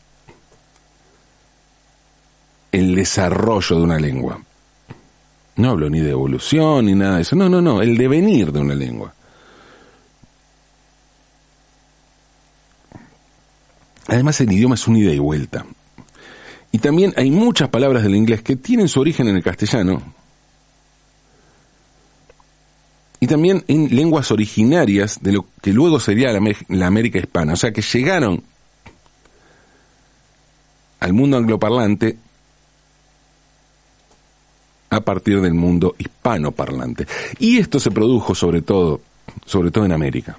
el 2.72 2.94
desarrollo 2.94 3.76
de 3.76 3.82
una 3.82 3.98
lengua. 3.98 4.42
No 5.56 5.70
hablo 5.70 5.88
ni 5.88 6.00
de 6.00 6.10
evolución 6.10 6.86
ni 6.86 6.94
nada 6.94 7.16
de 7.16 7.22
eso. 7.22 7.34
No, 7.34 7.48
no, 7.48 7.62
no, 7.62 7.80
el 7.82 7.96
devenir 7.96 8.52
de 8.52 8.60
una 8.60 8.74
lengua. 8.74 9.14
Además 14.06 14.40
el 14.40 14.52
idioma 14.52 14.74
es 14.74 14.86
un 14.86 14.96
ida 14.96 15.12
y 15.12 15.18
vuelta. 15.18 15.66
Y 16.70 16.78
también 16.78 17.14
hay 17.16 17.30
muchas 17.30 17.68
palabras 17.68 18.02
del 18.02 18.14
inglés 18.14 18.42
que 18.42 18.56
tienen 18.56 18.88
su 18.88 19.00
origen 19.00 19.28
en 19.28 19.36
el 19.36 19.42
castellano. 19.42 20.02
Y 23.20 23.26
también 23.26 23.64
en 23.68 23.94
lenguas 23.94 24.30
originarias 24.30 25.18
de 25.20 25.32
lo 25.32 25.46
que 25.60 25.72
luego 25.72 25.98
sería 25.98 26.30
la, 26.32 26.86
América 26.86 27.18
hispana. 27.18 27.54
O 27.54 27.56
sea 27.56 27.72
que 27.72 27.82
llegaron 27.82 28.42
al 31.00 31.12
mundo 31.12 31.36
angloparlante 31.36 32.18
a 34.90 35.00
partir 35.00 35.40
del 35.40 35.54
mundo 35.54 35.96
hispanoparlante. 35.98 37.06
Y 37.38 37.58
esto 37.58 37.80
se 37.80 37.90
produjo 37.90 38.34
sobre 38.34 38.62
todo, 38.62 39.00
sobre 39.46 39.70
todo 39.70 39.84
en 39.84 39.92
América. 39.92 40.38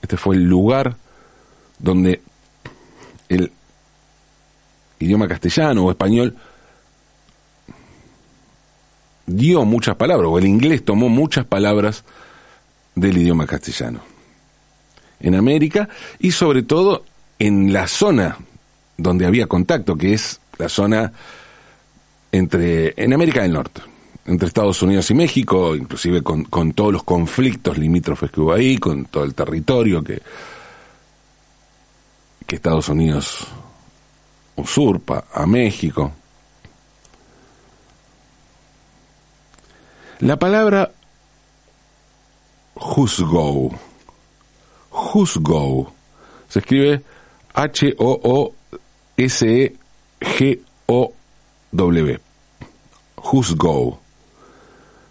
Este 0.00 0.16
fue 0.16 0.36
el 0.36 0.44
lugar 0.44 0.96
donde 1.78 2.22
el 3.28 3.52
idioma 5.02 5.28
castellano 5.28 5.84
o 5.84 5.90
español 5.90 6.36
dio 9.26 9.64
muchas 9.64 9.96
palabras, 9.96 10.28
o 10.30 10.38
el 10.38 10.46
inglés 10.46 10.84
tomó 10.84 11.08
muchas 11.08 11.44
palabras 11.44 12.04
del 12.94 13.18
idioma 13.18 13.46
castellano. 13.46 14.00
En 15.20 15.34
América 15.34 15.88
y 16.18 16.32
sobre 16.32 16.62
todo 16.62 17.04
en 17.38 17.72
la 17.72 17.86
zona 17.86 18.38
donde 18.96 19.26
había 19.26 19.46
contacto, 19.46 19.96
que 19.96 20.14
es 20.14 20.40
la 20.58 20.68
zona 20.68 21.12
entre, 22.30 22.94
en 22.96 23.12
América 23.12 23.42
del 23.42 23.52
Norte, 23.52 23.82
entre 24.26 24.48
Estados 24.48 24.82
Unidos 24.82 25.10
y 25.10 25.14
México, 25.14 25.74
inclusive 25.74 26.22
con, 26.22 26.44
con 26.44 26.72
todos 26.72 26.92
los 26.92 27.02
conflictos 27.02 27.78
limítrofes 27.78 28.30
que 28.30 28.40
hubo 28.40 28.52
ahí, 28.52 28.78
con 28.78 29.06
todo 29.06 29.24
el 29.24 29.34
territorio 29.34 30.02
que, 30.02 30.20
que 32.46 32.56
Estados 32.56 32.88
Unidos 32.88 33.48
usurpa 34.62 35.24
a 35.32 35.46
México. 35.46 36.12
La 40.20 40.36
palabra 40.38 40.90
juzgo, 42.74 43.70
juzgo, 44.88 45.92
se 46.48 46.60
escribe 46.60 47.02
H-O-O-S-E-G-O-W. 47.54 48.60
Juzgo. 53.16 54.00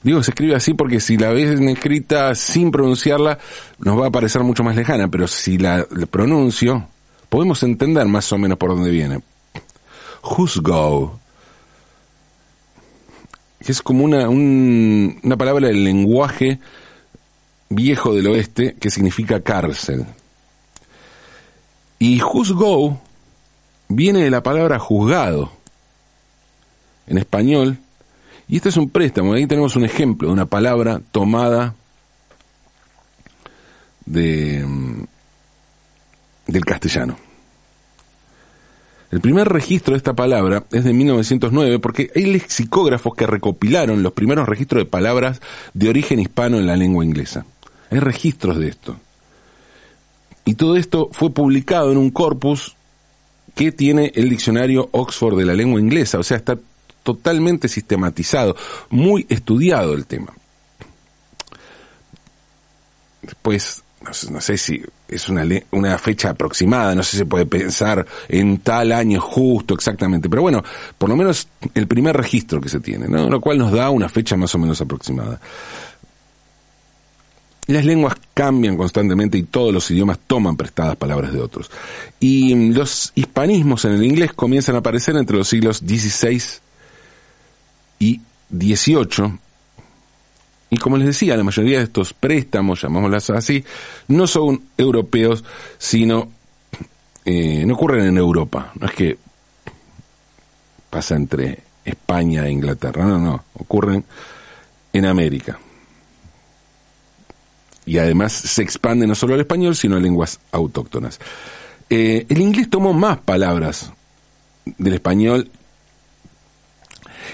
Digo, 0.04 0.24
se 0.24 0.32
escribe 0.32 0.56
así 0.56 0.74
porque 0.74 1.00
si 1.00 1.18
la 1.18 1.30
ves 1.30 1.60
escrita 1.60 2.34
sin 2.36 2.72
pronunciarla, 2.72 3.38
nos 3.80 4.00
va 4.00 4.08
a 4.08 4.12
parecer 4.12 4.42
mucho 4.44 4.64
más 4.64 4.76
lejana, 4.76 5.08
pero 5.10 5.28
si 5.28 5.58
la 5.58 5.86
pronuncio, 6.10 6.88
podemos 7.30 7.62
entender 7.64 8.08
más 8.08 8.32
o 8.32 8.38
menos 8.38 8.58
por 8.58 8.72
dónde 8.72 8.90
viene. 8.90 9.22
Juzgo. 10.22 11.20
Es 13.60 13.82
como 13.82 14.04
una, 14.04 14.28
una 14.30 15.38
palabra 15.38 15.68
del 15.68 15.84
lenguaje 15.84 16.60
viejo 17.70 18.14
del 18.14 18.28
oeste 18.28 18.76
que 18.80 18.90
significa 18.90 19.42
cárcel. 19.42 20.06
Y 22.00 22.20
juzgo 22.20 23.00
viene 23.88 24.24
de 24.24 24.32
la 24.32 24.42
palabra 24.42 24.80
juzgado 24.80 25.52
en 27.08 27.18
español. 27.18 27.78
Y 28.48 28.58
este 28.58 28.70
es 28.70 28.78
un 28.78 28.90
préstamo. 28.90 29.34
Ahí 29.34 29.46
tenemos 29.48 29.76
un 29.76 29.86
ejemplo 29.86 30.28
de 30.28 30.34
una 30.34 30.46
palabra 30.46 31.02
tomada 31.12 31.76
de, 34.06 34.66
del 36.48 36.66
castellano. 36.66 37.18
El 39.12 39.20
primer 39.20 39.50
registro 39.50 39.92
de 39.92 39.98
esta 39.98 40.14
palabra 40.14 40.64
es 40.72 40.86
de 40.86 40.94
1909 40.94 41.80
porque 41.80 42.10
hay 42.16 42.26
lexicógrafos 42.28 43.14
que 43.14 43.28
recopilaron 43.28 44.04
los 44.04 44.14
primeros 44.14 44.48
registros 44.48 44.84
de 44.84 44.90
palabras 44.90 45.42
de 45.74 45.90
origen 45.90 46.20
hispano 46.20 46.58
en 46.58 46.66
la 46.66 46.78
lengua 46.78 47.04
inglesa. 47.04 47.46
Hay 47.90 48.00
registros 48.00 48.58
de 48.58 48.70
esto. 48.70 48.96
Y 50.46 50.56
todo 50.56 50.78
esto 50.78 51.10
fue 51.12 51.30
publicado 51.32 51.92
en 51.92 51.98
un 51.98 52.10
corpus 52.10 52.76
que 53.54 53.74
tiene 53.74 54.14
el 54.16 54.30
diccionario 54.30 54.88
Oxford 54.94 55.38
de 55.38 55.46
la 55.46 55.54
lengua 55.54 55.82
inglesa, 55.82 56.18
o 56.18 56.24
sea, 56.24 56.38
está 56.38 56.58
totalmente 57.04 57.68
sistematizado, 57.68 58.56
muy 58.90 59.26
estudiado 59.28 59.94
el 59.94 60.06
tema. 60.06 60.34
Después, 63.22 63.84
no 64.32 64.42
sé, 64.42 64.58
si 64.58 64.82
es 65.08 65.30
una, 65.30 65.46
una 65.72 65.98
fecha 65.98 66.32
aproximada, 66.32 66.96
no 66.96 67.04
sé 67.04 67.12
si 67.12 67.18
se 67.18 67.26
puede 67.26 67.46
pensar 67.46 68.06
en 68.28 68.60
tal 68.60 68.92
año 68.92 69.22
justo 69.22 69.74
exactamente, 69.74 70.30
pero 70.30 70.42
bueno, 70.42 70.64
por 70.98 71.10
lo 71.10 71.16
menos 71.16 71.48
el 71.76 71.88
primer 71.88 72.18
registro 72.18 72.60
que 72.60 72.70
se 72.70 72.80
tiene, 72.80 73.08
¿no? 73.08 73.30
lo 73.30 73.40
cual 73.40 73.58
nos 73.58 73.72
da 73.72 73.90
una 73.90 74.10
fecha 74.10 74.36
más 74.36 74.54
o 74.56 74.58
menos 74.58 74.82
aproximada. 74.82 75.40
Las 77.68 77.86
lenguas 77.86 78.16
cambian 78.34 78.76
constantemente 78.76 79.38
y 79.38 79.44
todos 79.44 79.74
los 79.74 79.90
idiomas 79.92 80.20
toman 80.26 80.58
prestadas 80.58 80.96
palabras 80.96 81.32
de 81.32 81.40
otros. 81.40 81.70
Y 82.20 82.74
los 82.74 83.14
hispanismos 83.16 83.86
en 83.86 83.94
el 83.94 84.04
inglés 84.04 84.34
comienzan 84.34 84.76
a 84.76 84.80
aparecer 84.80 85.16
entre 85.16 85.38
los 85.38 85.48
siglos 85.48 85.78
XVI 85.78 86.42
y 88.00 88.20
XVIII 88.50 89.40
y 90.74 90.78
como 90.78 90.98
les 90.98 91.08
decía, 91.08 91.36
la 91.36 91.44
mayoría 91.44 91.80
de 91.80 91.84
estos 91.84 92.14
préstamos, 92.14 92.82
llamámoslas 92.82 93.30
así, 93.32 93.64
no 94.08 94.26
son 94.26 94.64
europeos, 94.78 95.44
sino 95.78 96.30
eh, 97.26 97.66
no 97.66 97.74
ocurren 97.74 98.06
en 98.06 98.18
Europa. 98.18 98.72
No 98.80 98.88
es 98.88 98.94
que 98.94 99.18
pasa 100.90 101.16
entre 101.18 101.60
España 101.84 102.48
e 102.48 102.52
Inglaterra, 102.52 103.06
no, 103.06 103.20
no, 103.20 103.44
ocurren 103.54 104.06
en 104.94 105.06
América. 105.06 105.60
Y 107.86 107.98
además 107.98 108.32
se 108.32 108.64
expande 108.64 109.06
no 109.06 109.14
solo 109.14 109.34
al 109.34 109.42
español, 109.42 109.76
sino 109.76 109.98
a 109.98 110.00
lenguas 110.00 110.40
autóctonas. 110.54 111.20
Eh, 111.90 112.26
el 112.30 112.40
inglés 112.40 112.70
tomó 112.70 112.94
más 112.94 113.18
palabras 113.18 113.92
del 114.78 114.94
español 114.94 115.52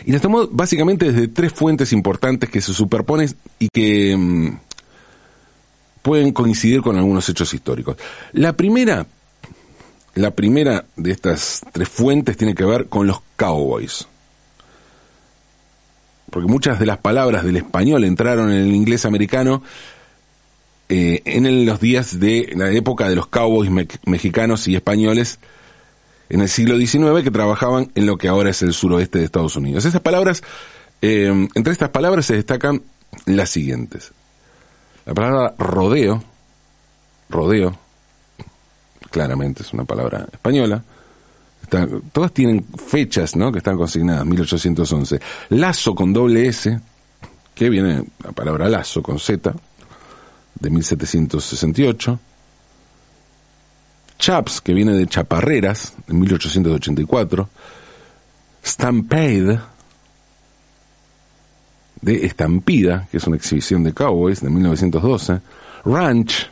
y 0.08 0.14
las 0.14 0.22
tomó 0.22 0.48
básicamente 0.48 1.12
desde 1.12 1.28
tres 1.28 1.52
fuentes 1.52 1.92
importantes 1.92 2.50
que 2.50 2.62
se 2.62 2.74
superponen 2.74 3.30
y 3.60 3.68
que 3.68 4.16
mm, 4.16 4.58
pueden 6.02 6.32
coincidir 6.32 6.82
con 6.82 6.96
algunos 6.96 7.28
hechos 7.28 7.54
históricos. 7.54 7.98
La 8.32 8.54
primera, 8.54 9.06
la 10.16 10.32
primera 10.32 10.86
de 10.96 11.12
estas 11.12 11.62
tres 11.74 11.90
fuentes 11.90 12.38
tiene 12.38 12.56
que 12.56 12.64
ver 12.64 12.88
con 12.88 13.06
los 13.06 13.20
cowboys. 13.36 14.08
Porque 16.32 16.48
muchas 16.48 16.80
de 16.80 16.86
las 16.86 17.00
palabras 17.00 17.44
del 17.44 17.58
español 17.58 18.06
entraron 18.06 18.50
en 18.50 18.60
el 18.60 18.74
inglés 18.74 19.06
americano 19.06 19.62
eh, 20.88 21.22
en 21.26 21.66
los 21.66 21.82
días 21.82 22.18
de 22.18 22.54
la 22.56 22.72
época 22.72 23.10
de 23.10 23.16
los 23.18 23.28
cowboys 23.28 23.70
mexicanos 24.06 24.70
y 24.70 24.76
españoles 24.78 25.38
en 26.30 26.42
el 26.42 26.50
siglo 26.50 26.78
XIX 26.78 27.24
que 27.24 27.32
trabajaban 27.32 27.92
en 27.96 28.06
lo 28.06 28.18
que 28.18 28.28
ahora 28.28 28.50
es 28.50 28.62
el 28.62 28.74
suroeste 28.74 29.20
de 29.20 29.26
Estados 29.26 29.56
Unidos. 29.56 29.86
Esas 29.86 30.02
palabras, 30.02 30.44
eh, 31.02 31.48
entre 31.56 31.74
estas 31.74 31.90
palabras 31.90 32.26
se 32.26 32.36
destacan 32.36 32.82
las 33.26 33.50
siguientes. 33.50 34.12
La 35.06 35.14
palabra 35.14 35.56
rodeo, 35.58 36.24
rodeo, 37.30 37.78
claramente 39.10 39.64
es 39.64 39.74
una 39.74 39.86
palabra 39.86 40.28
española, 40.32 40.84
todas 42.12 42.32
tienen 42.34 42.66
fechas 42.66 43.36
¿no? 43.36 43.52
que 43.52 43.60
están 43.60 43.78
consignadas, 43.78 44.26
1811. 44.26 45.20
Lazo 45.50 45.96
con 45.96 46.14
doble 46.14 46.48
S, 46.48 46.80
que 47.54 47.70
viene 47.70 48.04
la 48.24 48.32
palabra 48.32 48.70
lazo 48.70 49.02
con 49.02 49.20
Z, 49.20 49.54
de 50.60 50.70
1768. 50.70 52.20
Chaps, 54.28 54.60
que 54.60 54.74
viene 54.74 54.92
de 54.92 55.08
Chaparreras, 55.08 55.94
en 56.10 56.20
1884, 56.20 57.48
Stampede, 58.62 59.58
de 62.02 62.26
Estampida, 62.26 63.08
que 63.10 63.20
es 63.20 63.24
una 63.26 63.38
exhibición 63.38 63.86
de 63.86 63.94
Cowboys 63.94 64.42
de 64.42 64.50
1912, 64.50 65.40
Ranch, 65.86 66.46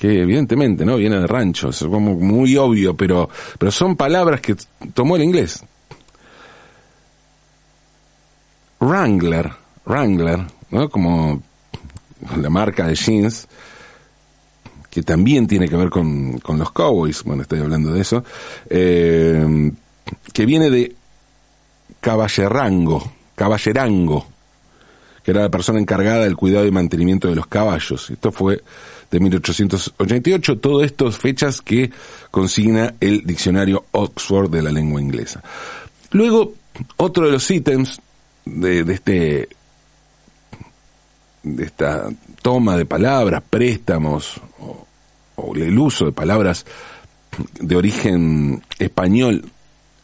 que 0.00 0.20
evidentemente 0.20 0.84
no 0.84 0.96
viene 0.96 1.20
de 1.20 1.28
rancho, 1.28 1.68
es 1.68 1.78
como 1.78 2.16
muy 2.16 2.56
obvio, 2.56 2.96
pero, 2.96 3.30
pero 3.56 3.70
son 3.70 3.94
palabras 3.94 4.40
que 4.40 4.56
tomó 4.92 5.14
el 5.14 5.22
inglés. 5.22 5.62
Wrangler, 8.80 9.48
Wrangler, 9.86 10.40
¿no? 10.72 10.88
como 10.88 11.40
la 12.36 12.50
marca 12.50 12.88
de 12.88 12.96
jeans, 12.96 13.46
que 14.94 15.02
también 15.02 15.48
tiene 15.48 15.68
que 15.68 15.76
ver 15.76 15.90
con, 15.90 16.38
con 16.38 16.56
los 16.56 16.70
Cowboys, 16.70 17.24
bueno, 17.24 17.42
estoy 17.42 17.58
hablando 17.58 17.92
de 17.92 18.00
eso, 18.00 18.24
eh, 18.70 19.72
que 20.32 20.46
viene 20.46 20.70
de 20.70 20.94
caballerango, 22.00 23.12
caballerango, 23.34 24.24
que 25.24 25.32
era 25.32 25.42
la 25.42 25.48
persona 25.48 25.80
encargada 25.80 26.22
del 26.22 26.36
cuidado 26.36 26.64
y 26.64 26.70
mantenimiento 26.70 27.26
de 27.26 27.34
los 27.34 27.48
caballos. 27.48 28.08
Esto 28.08 28.30
fue 28.30 28.62
de 29.10 29.18
1888, 29.18 30.58
todo 30.58 30.84
esto 30.84 31.10
fechas 31.10 31.60
que 31.60 31.90
consigna 32.30 32.94
el 33.00 33.26
diccionario 33.26 33.86
Oxford 33.90 34.48
de 34.48 34.62
la 34.62 34.70
lengua 34.70 35.00
inglesa. 35.00 35.42
Luego, 36.12 36.54
otro 36.98 37.26
de 37.26 37.32
los 37.32 37.50
ítems 37.50 38.00
de 38.44 38.80
este 38.92 39.48
de 41.44 41.64
esta 41.64 42.08
toma 42.42 42.76
de 42.76 42.86
palabras, 42.86 43.42
préstamos 43.48 44.40
o, 44.58 44.86
el 45.54 45.78
uso 45.78 46.06
de 46.06 46.12
palabras 46.12 46.64
de 47.60 47.76
origen 47.76 48.62
español 48.78 49.44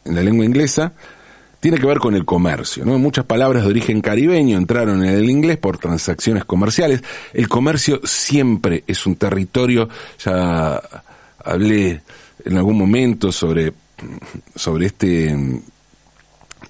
en 0.05 0.15
la 0.15 0.21
lengua 0.21 0.45
inglesa, 0.45 0.93
tiene 1.59 1.77
que 1.77 1.85
ver 1.85 1.99
con 1.99 2.15
el 2.15 2.25
comercio. 2.25 2.85
¿no? 2.85 2.97
Muchas 2.99 3.25
palabras 3.25 3.63
de 3.63 3.69
origen 3.69 4.01
caribeño 4.01 4.57
entraron 4.57 5.03
en 5.03 5.13
el 5.13 5.29
inglés 5.29 5.57
por 5.57 5.77
transacciones 5.77 6.45
comerciales. 6.45 7.03
El 7.33 7.47
comercio 7.47 8.01
siempre 8.03 8.83
es 8.87 9.05
un 9.05 9.15
territorio, 9.15 9.89
ya 10.23 10.81
hablé 11.43 12.01
en 12.43 12.57
algún 12.57 12.77
momento 12.77 13.31
sobre, 13.31 13.73
sobre 14.55 14.87
este 14.87 15.35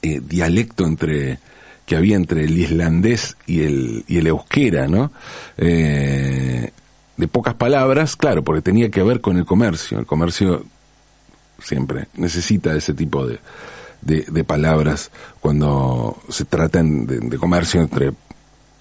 eh, 0.02 0.22
dialecto 0.24 0.86
entre 0.86 1.40
que 1.92 1.98
había 1.98 2.16
entre 2.16 2.46
el 2.46 2.58
islandés 2.58 3.36
y 3.46 3.64
el, 3.64 4.06
y 4.08 4.20
el 4.20 4.28
euskera, 4.28 4.88
¿no? 4.88 5.12
Eh, 5.58 6.72
de 7.18 7.28
pocas 7.28 7.56
palabras, 7.56 8.16
claro, 8.16 8.46
porque 8.46 8.62
tenía 8.62 8.90
que 8.90 9.04
ver 9.04 9.20
con 9.20 9.36
el 9.36 9.44
comercio. 9.44 10.00
El 10.00 10.06
comercio 10.06 10.64
siempre 11.62 12.08
necesita 12.16 12.74
ese 12.78 12.94
tipo 12.94 13.28
de, 13.28 13.40
de, 14.04 14.44
palabras 14.46 15.12
cuando 15.42 16.16
se 16.30 16.46
tratan 16.46 17.08
de, 17.08 17.38
comercio 17.38 17.82
entre, 17.82 18.14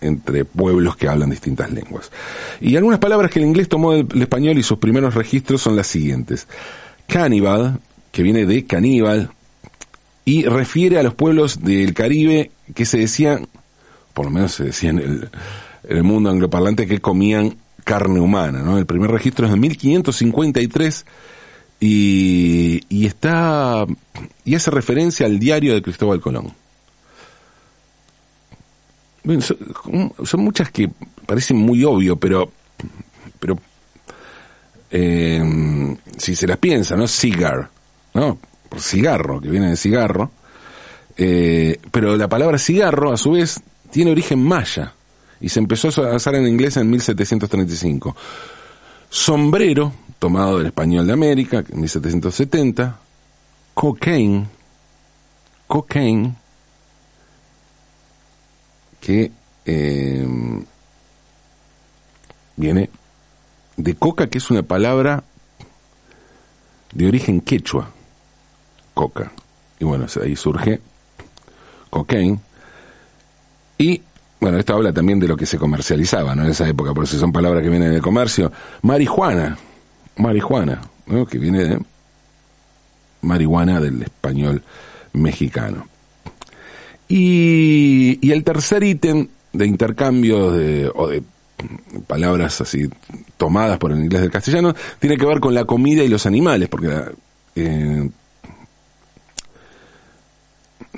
entre 0.01 0.45
pueblos 0.45 0.95
que 0.95 1.09
hablan 1.09 1.31
distintas 1.31 1.69
lenguas. 1.73 2.13
Y 2.61 2.77
algunas 2.77 3.01
palabras 3.01 3.33
que 3.33 3.41
el 3.41 3.47
inglés 3.47 3.69
tomó 3.69 3.93
del 3.93 4.23
español 4.23 4.57
y 4.57 4.63
sus 4.63 4.79
primeros 4.79 5.15
registros 5.15 5.61
son 5.61 5.75
las 5.75 5.89
siguientes. 5.89 6.47
Cannibal, 7.09 7.81
que 8.13 8.23
viene 8.23 8.47
de 8.47 8.67
caníbal, 8.67 9.33
y 10.25 10.45
refiere 10.45 10.99
a 10.99 11.03
los 11.03 11.15
pueblos 11.15 11.63
del 11.63 11.95
Caribe 11.95 12.51
que 12.75 12.85
se 12.85 12.99
decían, 12.99 13.49
por 14.15 14.27
lo 14.27 14.31
menos 14.31 14.53
se 14.53 14.65
decía 14.65 14.91
en 14.91 14.99
el, 14.99 15.31
el 15.89 16.03
mundo 16.03 16.31
angloparlante, 16.31 16.87
que 16.87 17.01
comían 17.01 17.57
carne 17.85 18.21
humana. 18.21 18.61
¿no? 18.61 18.79
El 18.79 18.87
primer 18.87 19.11
registro 19.11 19.47
es 19.47 19.53
de 19.53 19.59
1553 19.59 21.07
y, 21.81 22.83
y 22.89 23.07
está 23.07 23.87
y 24.45 24.55
hace 24.55 24.71
referencia 24.71 25.27
al 25.27 25.39
diario 25.39 25.75
de 25.75 25.83
Cristóbal 25.83 26.21
Colón. 26.21 26.53
son, 29.41 30.41
muchas 30.41 30.71
que 30.71 30.91
parecen 31.27 31.57
muy 31.57 31.83
obvio, 31.85 32.17
pero 32.17 32.53
pero 33.39 33.59
eh, 34.91 35.97
si 36.19 36.37
se 36.37 36.47
las 36.47 36.59
piensa, 36.59 36.97
¿no? 36.97 37.09
Cigar, 37.09 37.71
¿no? 38.13 38.39
Cigarro, 38.79 39.41
que 39.41 39.51
viene 39.51 39.71
de 39.71 39.77
cigarro. 39.77 40.31
Eh, 41.17 41.79
pero 41.91 42.17
la 42.17 42.29
palabra 42.29 42.59
cigarro, 42.59 43.13
a 43.13 43.17
su 43.17 43.33
vez, 43.33 43.61
tiene 43.91 44.13
origen 44.13 44.43
maya 44.43 44.95
y 45.41 45.49
se 45.49 45.59
empezó 45.59 45.89
a 45.89 46.17
usar 46.17 46.35
en 46.35 46.47
inglés 46.47 46.77
en 46.77 46.89
1735. 46.91 48.17
Sombrero, 49.09 49.93
tomado 50.19 50.59
del 50.59 50.69
español 50.69 51.07
de 51.07 51.13
América, 51.13 51.65
en 51.69 51.81
1770. 51.81 52.99
Cocaine, 53.75 54.47
cocaine, 55.67 56.35
que 59.01 59.33
eh, 59.65 60.27
viene 62.57 62.91
de 63.77 63.95
coca, 63.95 64.29
que 64.29 64.39
es 64.39 64.51
una 64.51 64.63
palabra 64.63 65.25
de 66.93 67.09
origen 67.09 67.41
quechua 67.41 67.91
coca. 69.01 69.33
Y 69.79 69.85
bueno, 69.87 70.05
ahí 70.23 70.37
surge 70.37 70.79
cocaine. 71.89 72.39
Y 73.79 74.03
bueno, 74.39 74.59
esto 74.59 74.75
habla 74.75 74.93
también 74.93 75.19
de 75.19 75.27
lo 75.27 75.39
que 75.39 75.47
se 75.47 75.57
comercializaba 75.57 76.35
¿no? 76.35 76.45
en 76.45 76.51
esa 76.51 76.69
época, 76.69 76.93
por 76.93 77.05
eso 77.05 77.19
son 77.19 77.33
palabras 77.33 77.63
que 77.63 77.71
vienen 77.71 77.93
del 77.93 78.03
comercio. 78.03 78.53
Marihuana, 78.83 79.57
marihuana, 80.17 80.83
¿no? 81.07 81.25
que 81.25 81.39
viene 81.39 81.65
de 81.65 81.79
marihuana 83.23 83.81
del 83.81 84.03
español 84.03 84.63
mexicano. 85.15 85.89
Y, 87.09 88.19
y 88.21 88.33
el 88.33 88.45
tercer 88.45 88.85
ítem 88.85 89.29
de 89.55 89.67
intercambio 89.67 90.53
de, 90.53 90.93
o 90.95 91.09
de 91.09 91.23
palabras 92.07 92.61
así 92.61 92.89
tomadas 93.39 93.79
por 93.79 93.93
el 93.93 94.01
inglés 94.01 94.21
del 94.21 94.31
castellano, 94.31 94.75
tiene 94.99 95.17
que 95.17 95.25
ver 95.25 95.41
con 95.41 95.55
la 95.55 95.65
comida 95.65 96.03
y 96.03 96.09
los 96.09 96.27
animales, 96.27 96.69
porque 96.69 96.91
eh, 97.57 98.11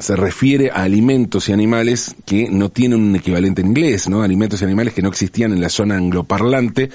se 0.03 0.17
refiere 0.17 0.73
a 0.73 0.83
alimentos 0.83 1.49
y 1.49 1.53
animales 1.53 2.17
que 2.27 2.51
no 2.51 2.71
tienen 2.71 3.01
un 3.01 3.15
equivalente 3.15 3.61
en 3.61 3.69
inglés, 3.69 4.09
¿no? 4.09 4.23
Alimentos 4.23 4.61
y 4.61 4.65
animales 4.65 4.95
que 4.95 5.01
no 5.01 5.09
existían 5.09 5.53
en 5.53 5.61
la 5.61 5.69
zona 5.69 5.97
angloparlante 5.97 6.91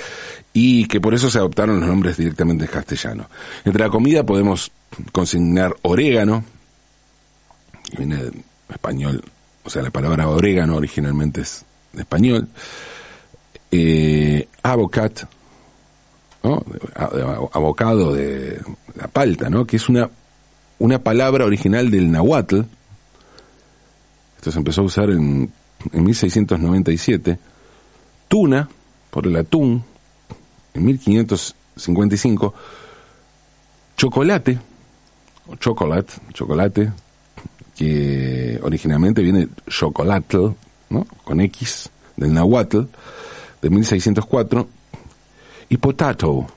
y 0.51 0.89
que 0.89 0.99
por 0.99 1.13
eso 1.13 1.31
se 1.31 1.37
adoptaron 1.37 1.79
los 1.79 1.87
nombres 1.87 2.17
directamente 2.17 2.65
en 2.65 2.71
castellano. 2.71 3.29
Entre 3.63 3.81
la 3.81 3.89
comida 3.89 4.25
podemos 4.25 4.73
consignar 5.13 5.73
orégano, 5.83 6.43
que 7.89 7.97
viene 7.97 8.17
de 8.17 8.31
español, 8.69 9.23
o 9.63 9.69
sea, 9.69 9.83
la 9.83 9.89
palabra 9.89 10.27
orégano 10.27 10.75
originalmente 10.75 11.41
es 11.41 11.63
de 11.93 12.01
español, 12.01 12.49
eh, 13.71 14.49
avocat, 14.63 15.23
¿no? 16.43 16.61
abocado 17.53 18.13
de 18.13 18.59
la 18.95 19.07
palta, 19.07 19.49
¿no? 19.49 19.63
que 19.63 19.77
es 19.77 19.87
una, 19.87 20.09
una 20.77 20.99
palabra 20.99 21.45
original 21.45 21.89
del 21.89 22.11
nahuatl. 22.11 22.63
Esto 24.37 24.51
se 24.51 24.57
empezó 24.59 24.81
a 24.81 24.85
usar 24.85 25.09
en, 25.09 25.51
en 25.91 26.03
1697. 26.03 27.37
Tuna, 28.27 28.69
por 29.09 29.27
el 29.27 29.35
atún, 29.35 29.83
en 30.73 30.85
1555. 30.85 32.53
Chocolate, 33.97 34.59
o 35.47 35.55
chocolate, 35.55 36.13
chocolate, 36.33 36.91
que 37.75 38.59
originalmente 38.63 39.21
viene 39.21 39.47
chocolatl, 39.67 40.47
¿no? 40.89 41.05
con 41.23 41.41
X, 41.41 41.89
del 42.15 42.33
nahuatl 42.33 42.81
de 43.61 43.69
1604, 43.69 44.67
y 45.69 45.77
potato, 45.77 46.47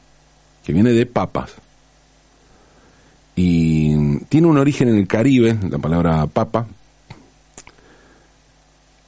que 0.65 0.73
viene 0.73 0.93
de 0.93 1.07
papas. 1.07 1.53
Y 3.37 4.19
tiene 4.27 4.47
un 4.47 4.59
origen 4.59 4.89
en 4.89 4.97
el 4.97 5.07
Caribe, 5.07 5.59
la 5.69 5.79
palabra 5.79 6.27
papa. 6.27 6.67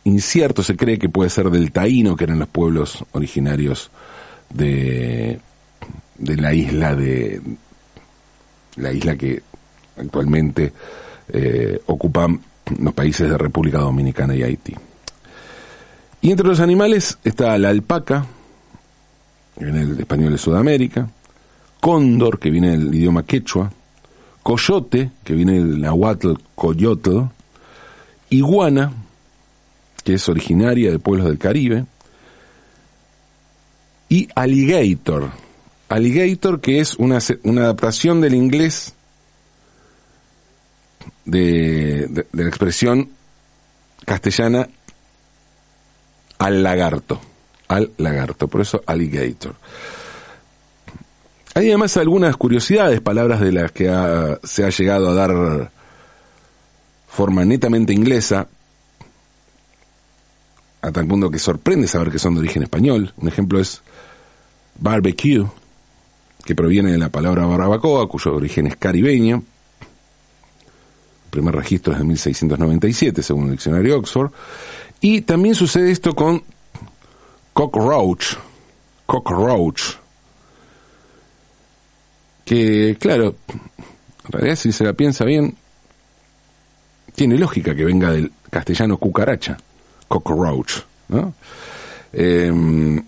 Incierto 0.05 0.63
se 0.63 0.77
cree 0.77 0.99
que 0.99 1.09
puede 1.09 1.31
ser 1.31 1.51
del 1.51 1.71
taíno, 1.71 2.17
que 2.17 2.25
eran 2.25 2.41
los 2.41 2.49
pueblos 2.49 3.05
originarios 3.13 3.91
de, 4.51 5.39
de 6.19 6.37
la 6.37 6.55
isla 6.55 6.95
de 6.95 7.41
la 8.77 8.93
isla 8.93 9.17
que 9.17 9.43
actualmente 9.97 10.73
eh, 11.29 11.81
ocupan 11.87 12.41
los 12.79 12.95
países 12.95 13.29
de 13.29 13.39
República 13.39 13.79
Dominicana 13.79 14.35
y 14.35 14.43
Haití. 14.43 14.75
Y 16.21 16.31
entre 16.31 16.47
los 16.47 16.61
animales 16.61 17.19
está 17.25 17.59
la 17.59 17.71
alpaca, 17.71 18.27
viene 19.57 19.85
del 19.85 20.01
español 20.01 20.33
de 20.33 20.39
Sudamérica, 20.39 21.11
cóndor, 21.81 22.39
que 22.39 22.51
viene 22.51 22.71
del 22.71 22.95
idioma 22.95 23.25
quechua, 23.25 23.73
coyote, 24.43 25.11
que 25.25 25.35
viene 25.35 25.55
del 25.55 25.81
nahuatl 25.81 26.35
coyotl, 26.55 27.23
iguana, 28.31 28.93
que 30.05 30.15
es 30.15 30.29
originaria 30.29 30.91
de 30.91 30.99
pueblos 30.99 31.27
del 31.27 31.39
Caribe, 31.39 31.85
y 34.09 34.29
alligator. 34.35 35.31
Alligator, 35.89 36.61
que 36.61 36.81
es 36.81 36.95
una, 36.97 37.19
una 37.45 37.63
adaptación 37.63 38.21
del 38.21 38.35
inglés 38.35 38.95
de, 41.25 42.07
de 42.09 42.27
la 42.33 42.49
expresión 42.49 43.11
castellana 44.05 44.69
al 46.39 46.63
lagarto, 46.63 47.21
al 47.69 47.93
lagarto, 47.99 48.49
por 48.49 48.61
eso 48.61 48.83
alligator. 48.87 49.55
Hay 51.55 51.69
además 51.69 51.97
algunas 51.99 52.37
curiosidades, 52.37 53.01
palabras 53.01 53.41
de 53.41 53.53
las 53.53 53.73
que 53.73 53.85
se 54.43 54.65
ha 54.65 54.71
llegado 54.71 55.11
a 55.11 55.15
dar 55.15 55.71
forma 57.09 57.45
netamente 57.45 57.93
inglesa, 57.93 58.49
a 60.83 60.91
tal 60.91 61.07
punto 61.07 61.31
que 61.31 61.39
sorprende 61.39 61.87
saber 61.87 62.11
que 62.11 62.19
son 62.19 62.35
de 62.35 62.41
origen 62.41 62.65
español. 62.65 63.13
Un 63.17 63.29
ejemplo 63.29 63.61
es 63.61 63.83
barbecue, 64.79 65.47
que 66.45 66.55
proviene 66.55 66.91
de 66.91 66.99
la 66.99 67.09
palabra 67.09 67.47
barbacoa, 67.47 68.09
cuyo 68.09 68.35
origen 68.35 68.67
es 68.67 68.77
caribeño. 68.77 69.37
El 71.25 71.31
primer 71.31 71.55
registro 71.55 71.93
es 71.93 72.01
de 72.01 72.05
1697, 72.05 73.23
según 73.23 73.45
el 73.45 73.53
diccionario 73.53 73.97
Oxford. 73.99 74.33
Y 75.01 75.23
también 75.23 75.55
sucede 75.55 75.93
esto 75.93 76.15
con 76.15 76.43
cockroach, 77.53 78.35
cockroach, 79.07 79.83
que 82.45 82.97
claro, 82.99 83.37
en 83.49 84.33
realidad 84.33 84.57
si 84.57 84.73
se 84.73 84.85
la 84.85 84.95
piensa 84.95 85.25
bien, 85.25 85.57
tiene 87.15 87.39
lógica 87.39 87.75
que 87.75 87.85
venga 87.85 88.11
del 88.11 88.33
castellano 88.51 88.97
cucaracha, 88.97 89.59
cockroach, 90.13 90.81
¿no? 91.09 91.33
Em, 92.13 93.03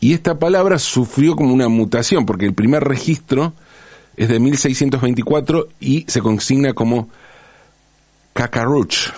y 0.00 0.14
esta 0.14 0.38
palabra 0.38 0.80
sufrió 0.80 1.36
como 1.36 1.54
una 1.54 1.68
mutación, 1.68 2.26
porque 2.26 2.46
el 2.46 2.54
primer 2.54 2.82
registro 2.82 3.52
es 4.16 4.28
de 4.28 4.40
1624 4.40 5.68
y 5.78 6.04
se 6.08 6.20
consigna 6.20 6.72
como 6.72 7.08
cacaruch, 8.32 9.12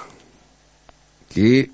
que 1.33 1.71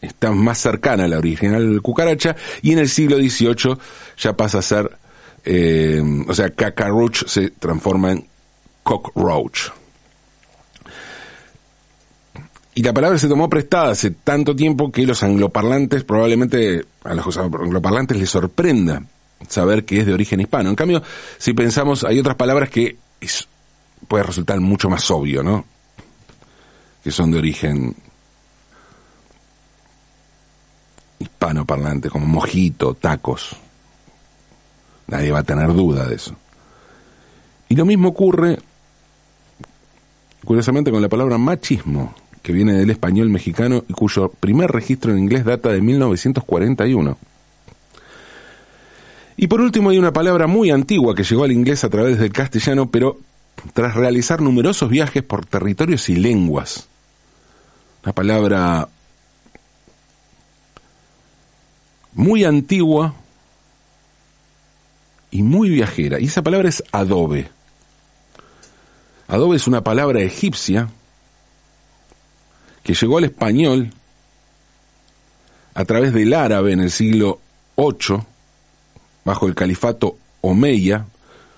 está 0.00 0.30
más 0.30 0.58
cercana 0.58 1.04
a 1.04 1.08
la 1.08 1.18
original 1.18 1.80
cucaracha, 1.82 2.36
y 2.62 2.72
en 2.72 2.78
el 2.78 2.88
siglo 2.88 3.16
XVIII 3.16 3.76
ya 4.18 4.36
pasa 4.36 4.58
a 4.58 4.62
ser, 4.62 4.96
eh, 5.44 6.00
o 6.28 6.34
sea, 6.34 6.50
cacaroach 6.50 7.26
se 7.26 7.50
transforma 7.50 8.12
en 8.12 8.26
cockroach. 8.84 9.81
Y 12.74 12.82
la 12.82 12.92
palabra 12.92 13.18
se 13.18 13.28
tomó 13.28 13.50
prestada 13.50 13.90
hace 13.90 14.10
tanto 14.10 14.56
tiempo 14.56 14.90
que 14.90 15.06
los 15.06 15.22
angloparlantes, 15.22 16.04
probablemente 16.04 16.86
a 17.04 17.14
los 17.14 17.36
angloparlantes 17.36 18.16
les 18.16 18.30
sorprenda 18.30 19.02
saber 19.48 19.84
que 19.84 20.00
es 20.00 20.06
de 20.06 20.14
origen 20.14 20.40
hispano. 20.40 20.70
En 20.70 20.76
cambio, 20.76 21.02
si 21.38 21.52
pensamos, 21.52 22.04
hay 22.04 22.18
otras 22.18 22.36
palabras 22.36 22.70
que 22.70 22.96
puede 24.08 24.24
resultar 24.24 24.58
mucho 24.60 24.88
más 24.88 25.10
obvio, 25.10 25.42
¿no? 25.42 25.64
Que 27.04 27.10
son 27.10 27.30
de 27.30 27.38
origen 27.38 27.94
hispanoparlante, 31.18 32.08
como 32.08 32.26
mojito, 32.26 32.94
tacos. 32.94 33.56
Nadie 35.08 35.30
va 35.30 35.40
a 35.40 35.44
tener 35.44 35.72
duda 35.74 36.06
de 36.06 36.14
eso. 36.14 36.34
Y 37.68 37.76
lo 37.76 37.84
mismo 37.84 38.08
ocurre, 38.08 38.58
curiosamente, 40.44 40.90
con 40.90 41.02
la 41.02 41.08
palabra 41.08 41.38
machismo, 41.38 42.14
que 42.42 42.52
viene 42.52 42.74
del 42.74 42.90
español 42.90 43.30
mexicano 43.30 43.84
y 43.88 43.92
cuyo 43.92 44.28
primer 44.28 44.70
registro 44.70 45.12
en 45.12 45.18
inglés 45.18 45.44
data 45.44 45.70
de 45.70 45.80
1941. 45.80 47.18
Y 49.36 49.46
por 49.46 49.60
último 49.60 49.90
hay 49.90 49.98
una 49.98 50.12
palabra 50.12 50.46
muy 50.46 50.70
antigua 50.70 51.14
que 51.14 51.24
llegó 51.24 51.44
al 51.44 51.52
inglés 51.52 51.84
a 51.84 51.88
través 51.88 52.18
del 52.18 52.32
castellano, 52.32 52.90
pero 52.90 53.18
tras 53.72 53.94
realizar 53.94 54.40
numerosos 54.40 54.90
viajes 54.90 55.22
por 55.22 55.46
territorios 55.46 56.08
y 56.08 56.16
lenguas. 56.16 56.88
Una 58.04 58.12
palabra 58.12 58.88
muy 62.14 62.44
antigua 62.44 63.14
y 65.30 65.42
muy 65.42 65.70
viajera. 65.70 66.20
Y 66.20 66.26
esa 66.26 66.42
palabra 66.42 66.68
es 66.68 66.82
adobe. 66.92 67.48
Adobe 69.28 69.56
es 69.56 69.66
una 69.66 69.82
palabra 69.82 70.20
egipcia 70.20 70.90
que 72.82 72.94
llegó 72.94 73.18
al 73.18 73.24
español 73.24 73.92
a 75.74 75.84
través 75.84 76.12
del 76.12 76.34
árabe 76.34 76.72
en 76.72 76.80
el 76.80 76.90
siglo 76.90 77.40
VIII, 77.76 78.20
bajo 79.24 79.46
el 79.46 79.54
califato 79.54 80.16
Omeya, 80.40 81.06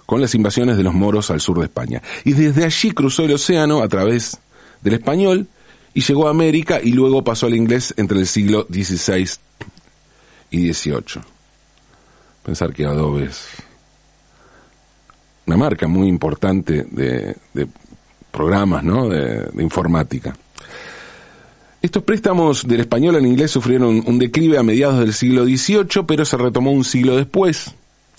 con 0.06 0.20
las 0.20 0.34
invasiones 0.34 0.76
de 0.76 0.82
los 0.82 0.94
moros 0.94 1.30
al 1.30 1.40
sur 1.40 1.58
de 1.58 1.64
España. 1.64 2.02
Y 2.24 2.32
desde 2.32 2.64
allí 2.64 2.90
cruzó 2.92 3.24
el 3.24 3.32
océano 3.32 3.82
a 3.82 3.88
través 3.88 4.38
del 4.82 4.94
español 4.94 5.48
y 5.94 6.02
llegó 6.02 6.26
a 6.26 6.30
América 6.30 6.80
y 6.82 6.92
luego 6.92 7.24
pasó 7.24 7.46
al 7.46 7.54
inglés 7.54 7.94
entre 7.96 8.18
el 8.18 8.26
siglo 8.26 8.66
XVI 8.70 9.28
y 10.50 10.58
18. 10.58 11.20
Pensar 12.44 12.72
que 12.72 12.84
Adobe 12.84 13.24
es 13.24 13.46
una 15.46 15.56
marca 15.56 15.86
muy 15.86 16.08
importante 16.08 16.86
de, 16.90 17.36
programas 18.30 18.84
¿no? 18.84 19.08
de, 19.08 19.50
informática. 19.62 20.36
Estos 21.84 22.02
préstamos 22.02 22.66
del 22.66 22.80
español 22.80 23.14
al 23.14 23.26
inglés 23.26 23.50
sufrieron 23.50 24.02
un 24.06 24.18
declive 24.18 24.56
a 24.56 24.62
mediados 24.62 25.00
del 25.00 25.12
siglo 25.12 25.44
XVIII, 25.44 26.06
pero 26.08 26.24
se 26.24 26.38
retomó 26.38 26.72
un 26.72 26.82
siglo 26.82 27.14
después, 27.14 27.74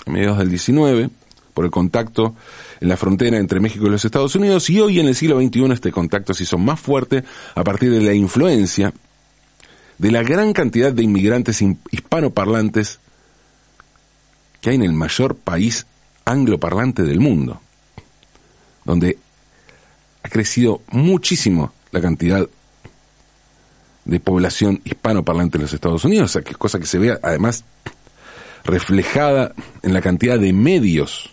a 0.06 0.12
mediados 0.12 0.38
del 0.38 0.56
XIX, 0.56 1.12
por 1.52 1.66
el 1.66 1.72
contacto 1.72 2.36
en 2.80 2.90
la 2.90 2.96
frontera 2.96 3.40
entre 3.40 3.60
México 3.60 3.88
y 3.88 3.90
los 3.90 4.06
Estados 4.06 4.36
Unidos, 4.36 4.70
y 4.70 4.80
hoy 4.82 5.00
en 5.00 5.08
el 5.08 5.16
siglo 5.16 5.42
XXI 5.42 5.72
este 5.72 5.92
contacto 5.92 6.36
se 6.36 6.44
hizo 6.44 6.60
más 6.60 6.80
fuerte 6.80 7.24
a 7.56 7.64
partir 7.64 7.90
de 7.90 8.02
la 8.02 8.14
influencia 8.14 8.94
de 9.98 10.12
la 10.12 10.22
gran 10.22 10.54
cantidad 10.54 10.94
de 10.94 11.02
inmigrantes 11.02 11.60
hispanoparlantes 11.90 13.00
que 14.62 14.70
hay 14.70 14.76
en 14.76 14.84
el 14.84 14.94
mayor 14.94 15.38
país 15.38 15.88
angloparlante 16.24 17.02
del 17.02 17.20
mundo, 17.20 17.60
donde 18.84 19.18
ha 20.22 20.30
crecido 20.30 20.84
muchísimo 20.92 21.74
la 21.90 22.00
cantidad 22.00 22.48
de 24.06 24.20
población 24.20 24.82
hispanoparlante 24.86 25.58
en 25.58 25.64
los 25.64 25.74
Estados 25.74 26.06
Unidos, 26.06 26.38
que 26.44 26.52
es 26.52 26.58
cosa 26.58 26.80
que 26.80 26.86
se 26.86 27.00
ve 27.00 27.18
además 27.22 27.64
reflejada 28.64 29.54
en 29.84 29.94
la 29.94 30.02
cantidad 30.02 30.40
de 30.40 30.54
medios 30.54 31.32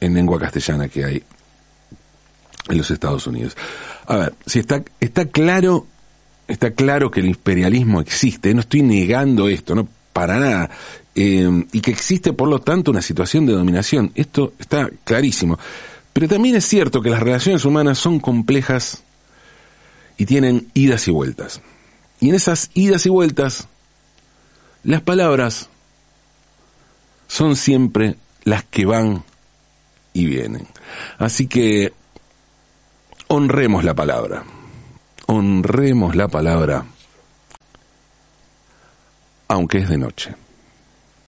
en 0.00 0.14
lengua 0.14 0.38
castellana 0.38 0.88
que 0.88 1.04
hay 1.04 1.22
en 2.68 2.78
los 2.78 2.90
Estados 2.90 3.26
Unidos. 3.26 3.56
A 4.06 4.16
ver, 4.16 4.34
si 4.46 4.58
está, 4.58 4.82
está 5.00 5.26
claro, 5.26 5.86
está 6.46 6.72
claro 6.72 7.10
que 7.10 7.20
el 7.20 7.26
imperialismo 7.26 8.00
existe, 8.00 8.54
no 8.54 8.60
estoy 8.60 8.82
negando 8.82 9.48
esto, 9.48 9.74
no 9.74 9.88
para 10.12 10.38
nada, 10.38 10.70
eh, 11.14 11.64
y 11.72 11.80
que 11.80 11.90
existe 11.90 12.32
por 12.32 12.48
lo 12.48 12.60
tanto 12.60 12.90
una 12.90 13.02
situación 13.02 13.46
de 13.46 13.52
dominación, 13.52 14.12
esto 14.14 14.54
está 14.58 14.90
clarísimo. 15.04 15.58
Pero 16.12 16.28
también 16.28 16.56
es 16.56 16.66
cierto 16.66 17.00
que 17.00 17.10
las 17.10 17.20
relaciones 17.20 17.64
humanas 17.64 17.98
son 17.98 18.18
complejas 18.18 19.02
y 20.18 20.26
tienen 20.26 20.70
idas 20.74 21.08
y 21.08 21.12
vueltas. 21.12 21.62
Y 22.20 22.28
en 22.28 22.34
esas 22.34 22.70
idas 22.74 23.06
y 23.06 23.08
vueltas, 23.08 23.68
las 24.82 25.00
palabras 25.00 25.70
son 27.28 27.56
siempre 27.56 28.16
las 28.44 28.64
que 28.64 28.84
van 28.84 29.24
y 30.12 30.26
vienen. 30.26 30.66
Así 31.18 31.46
que 31.46 31.92
honremos 33.28 33.84
la 33.84 33.94
palabra, 33.94 34.42
honremos 35.26 36.16
la 36.16 36.28
palabra, 36.28 36.84
aunque 39.46 39.78
es 39.78 39.88
de 39.88 39.98
noche. 39.98 40.34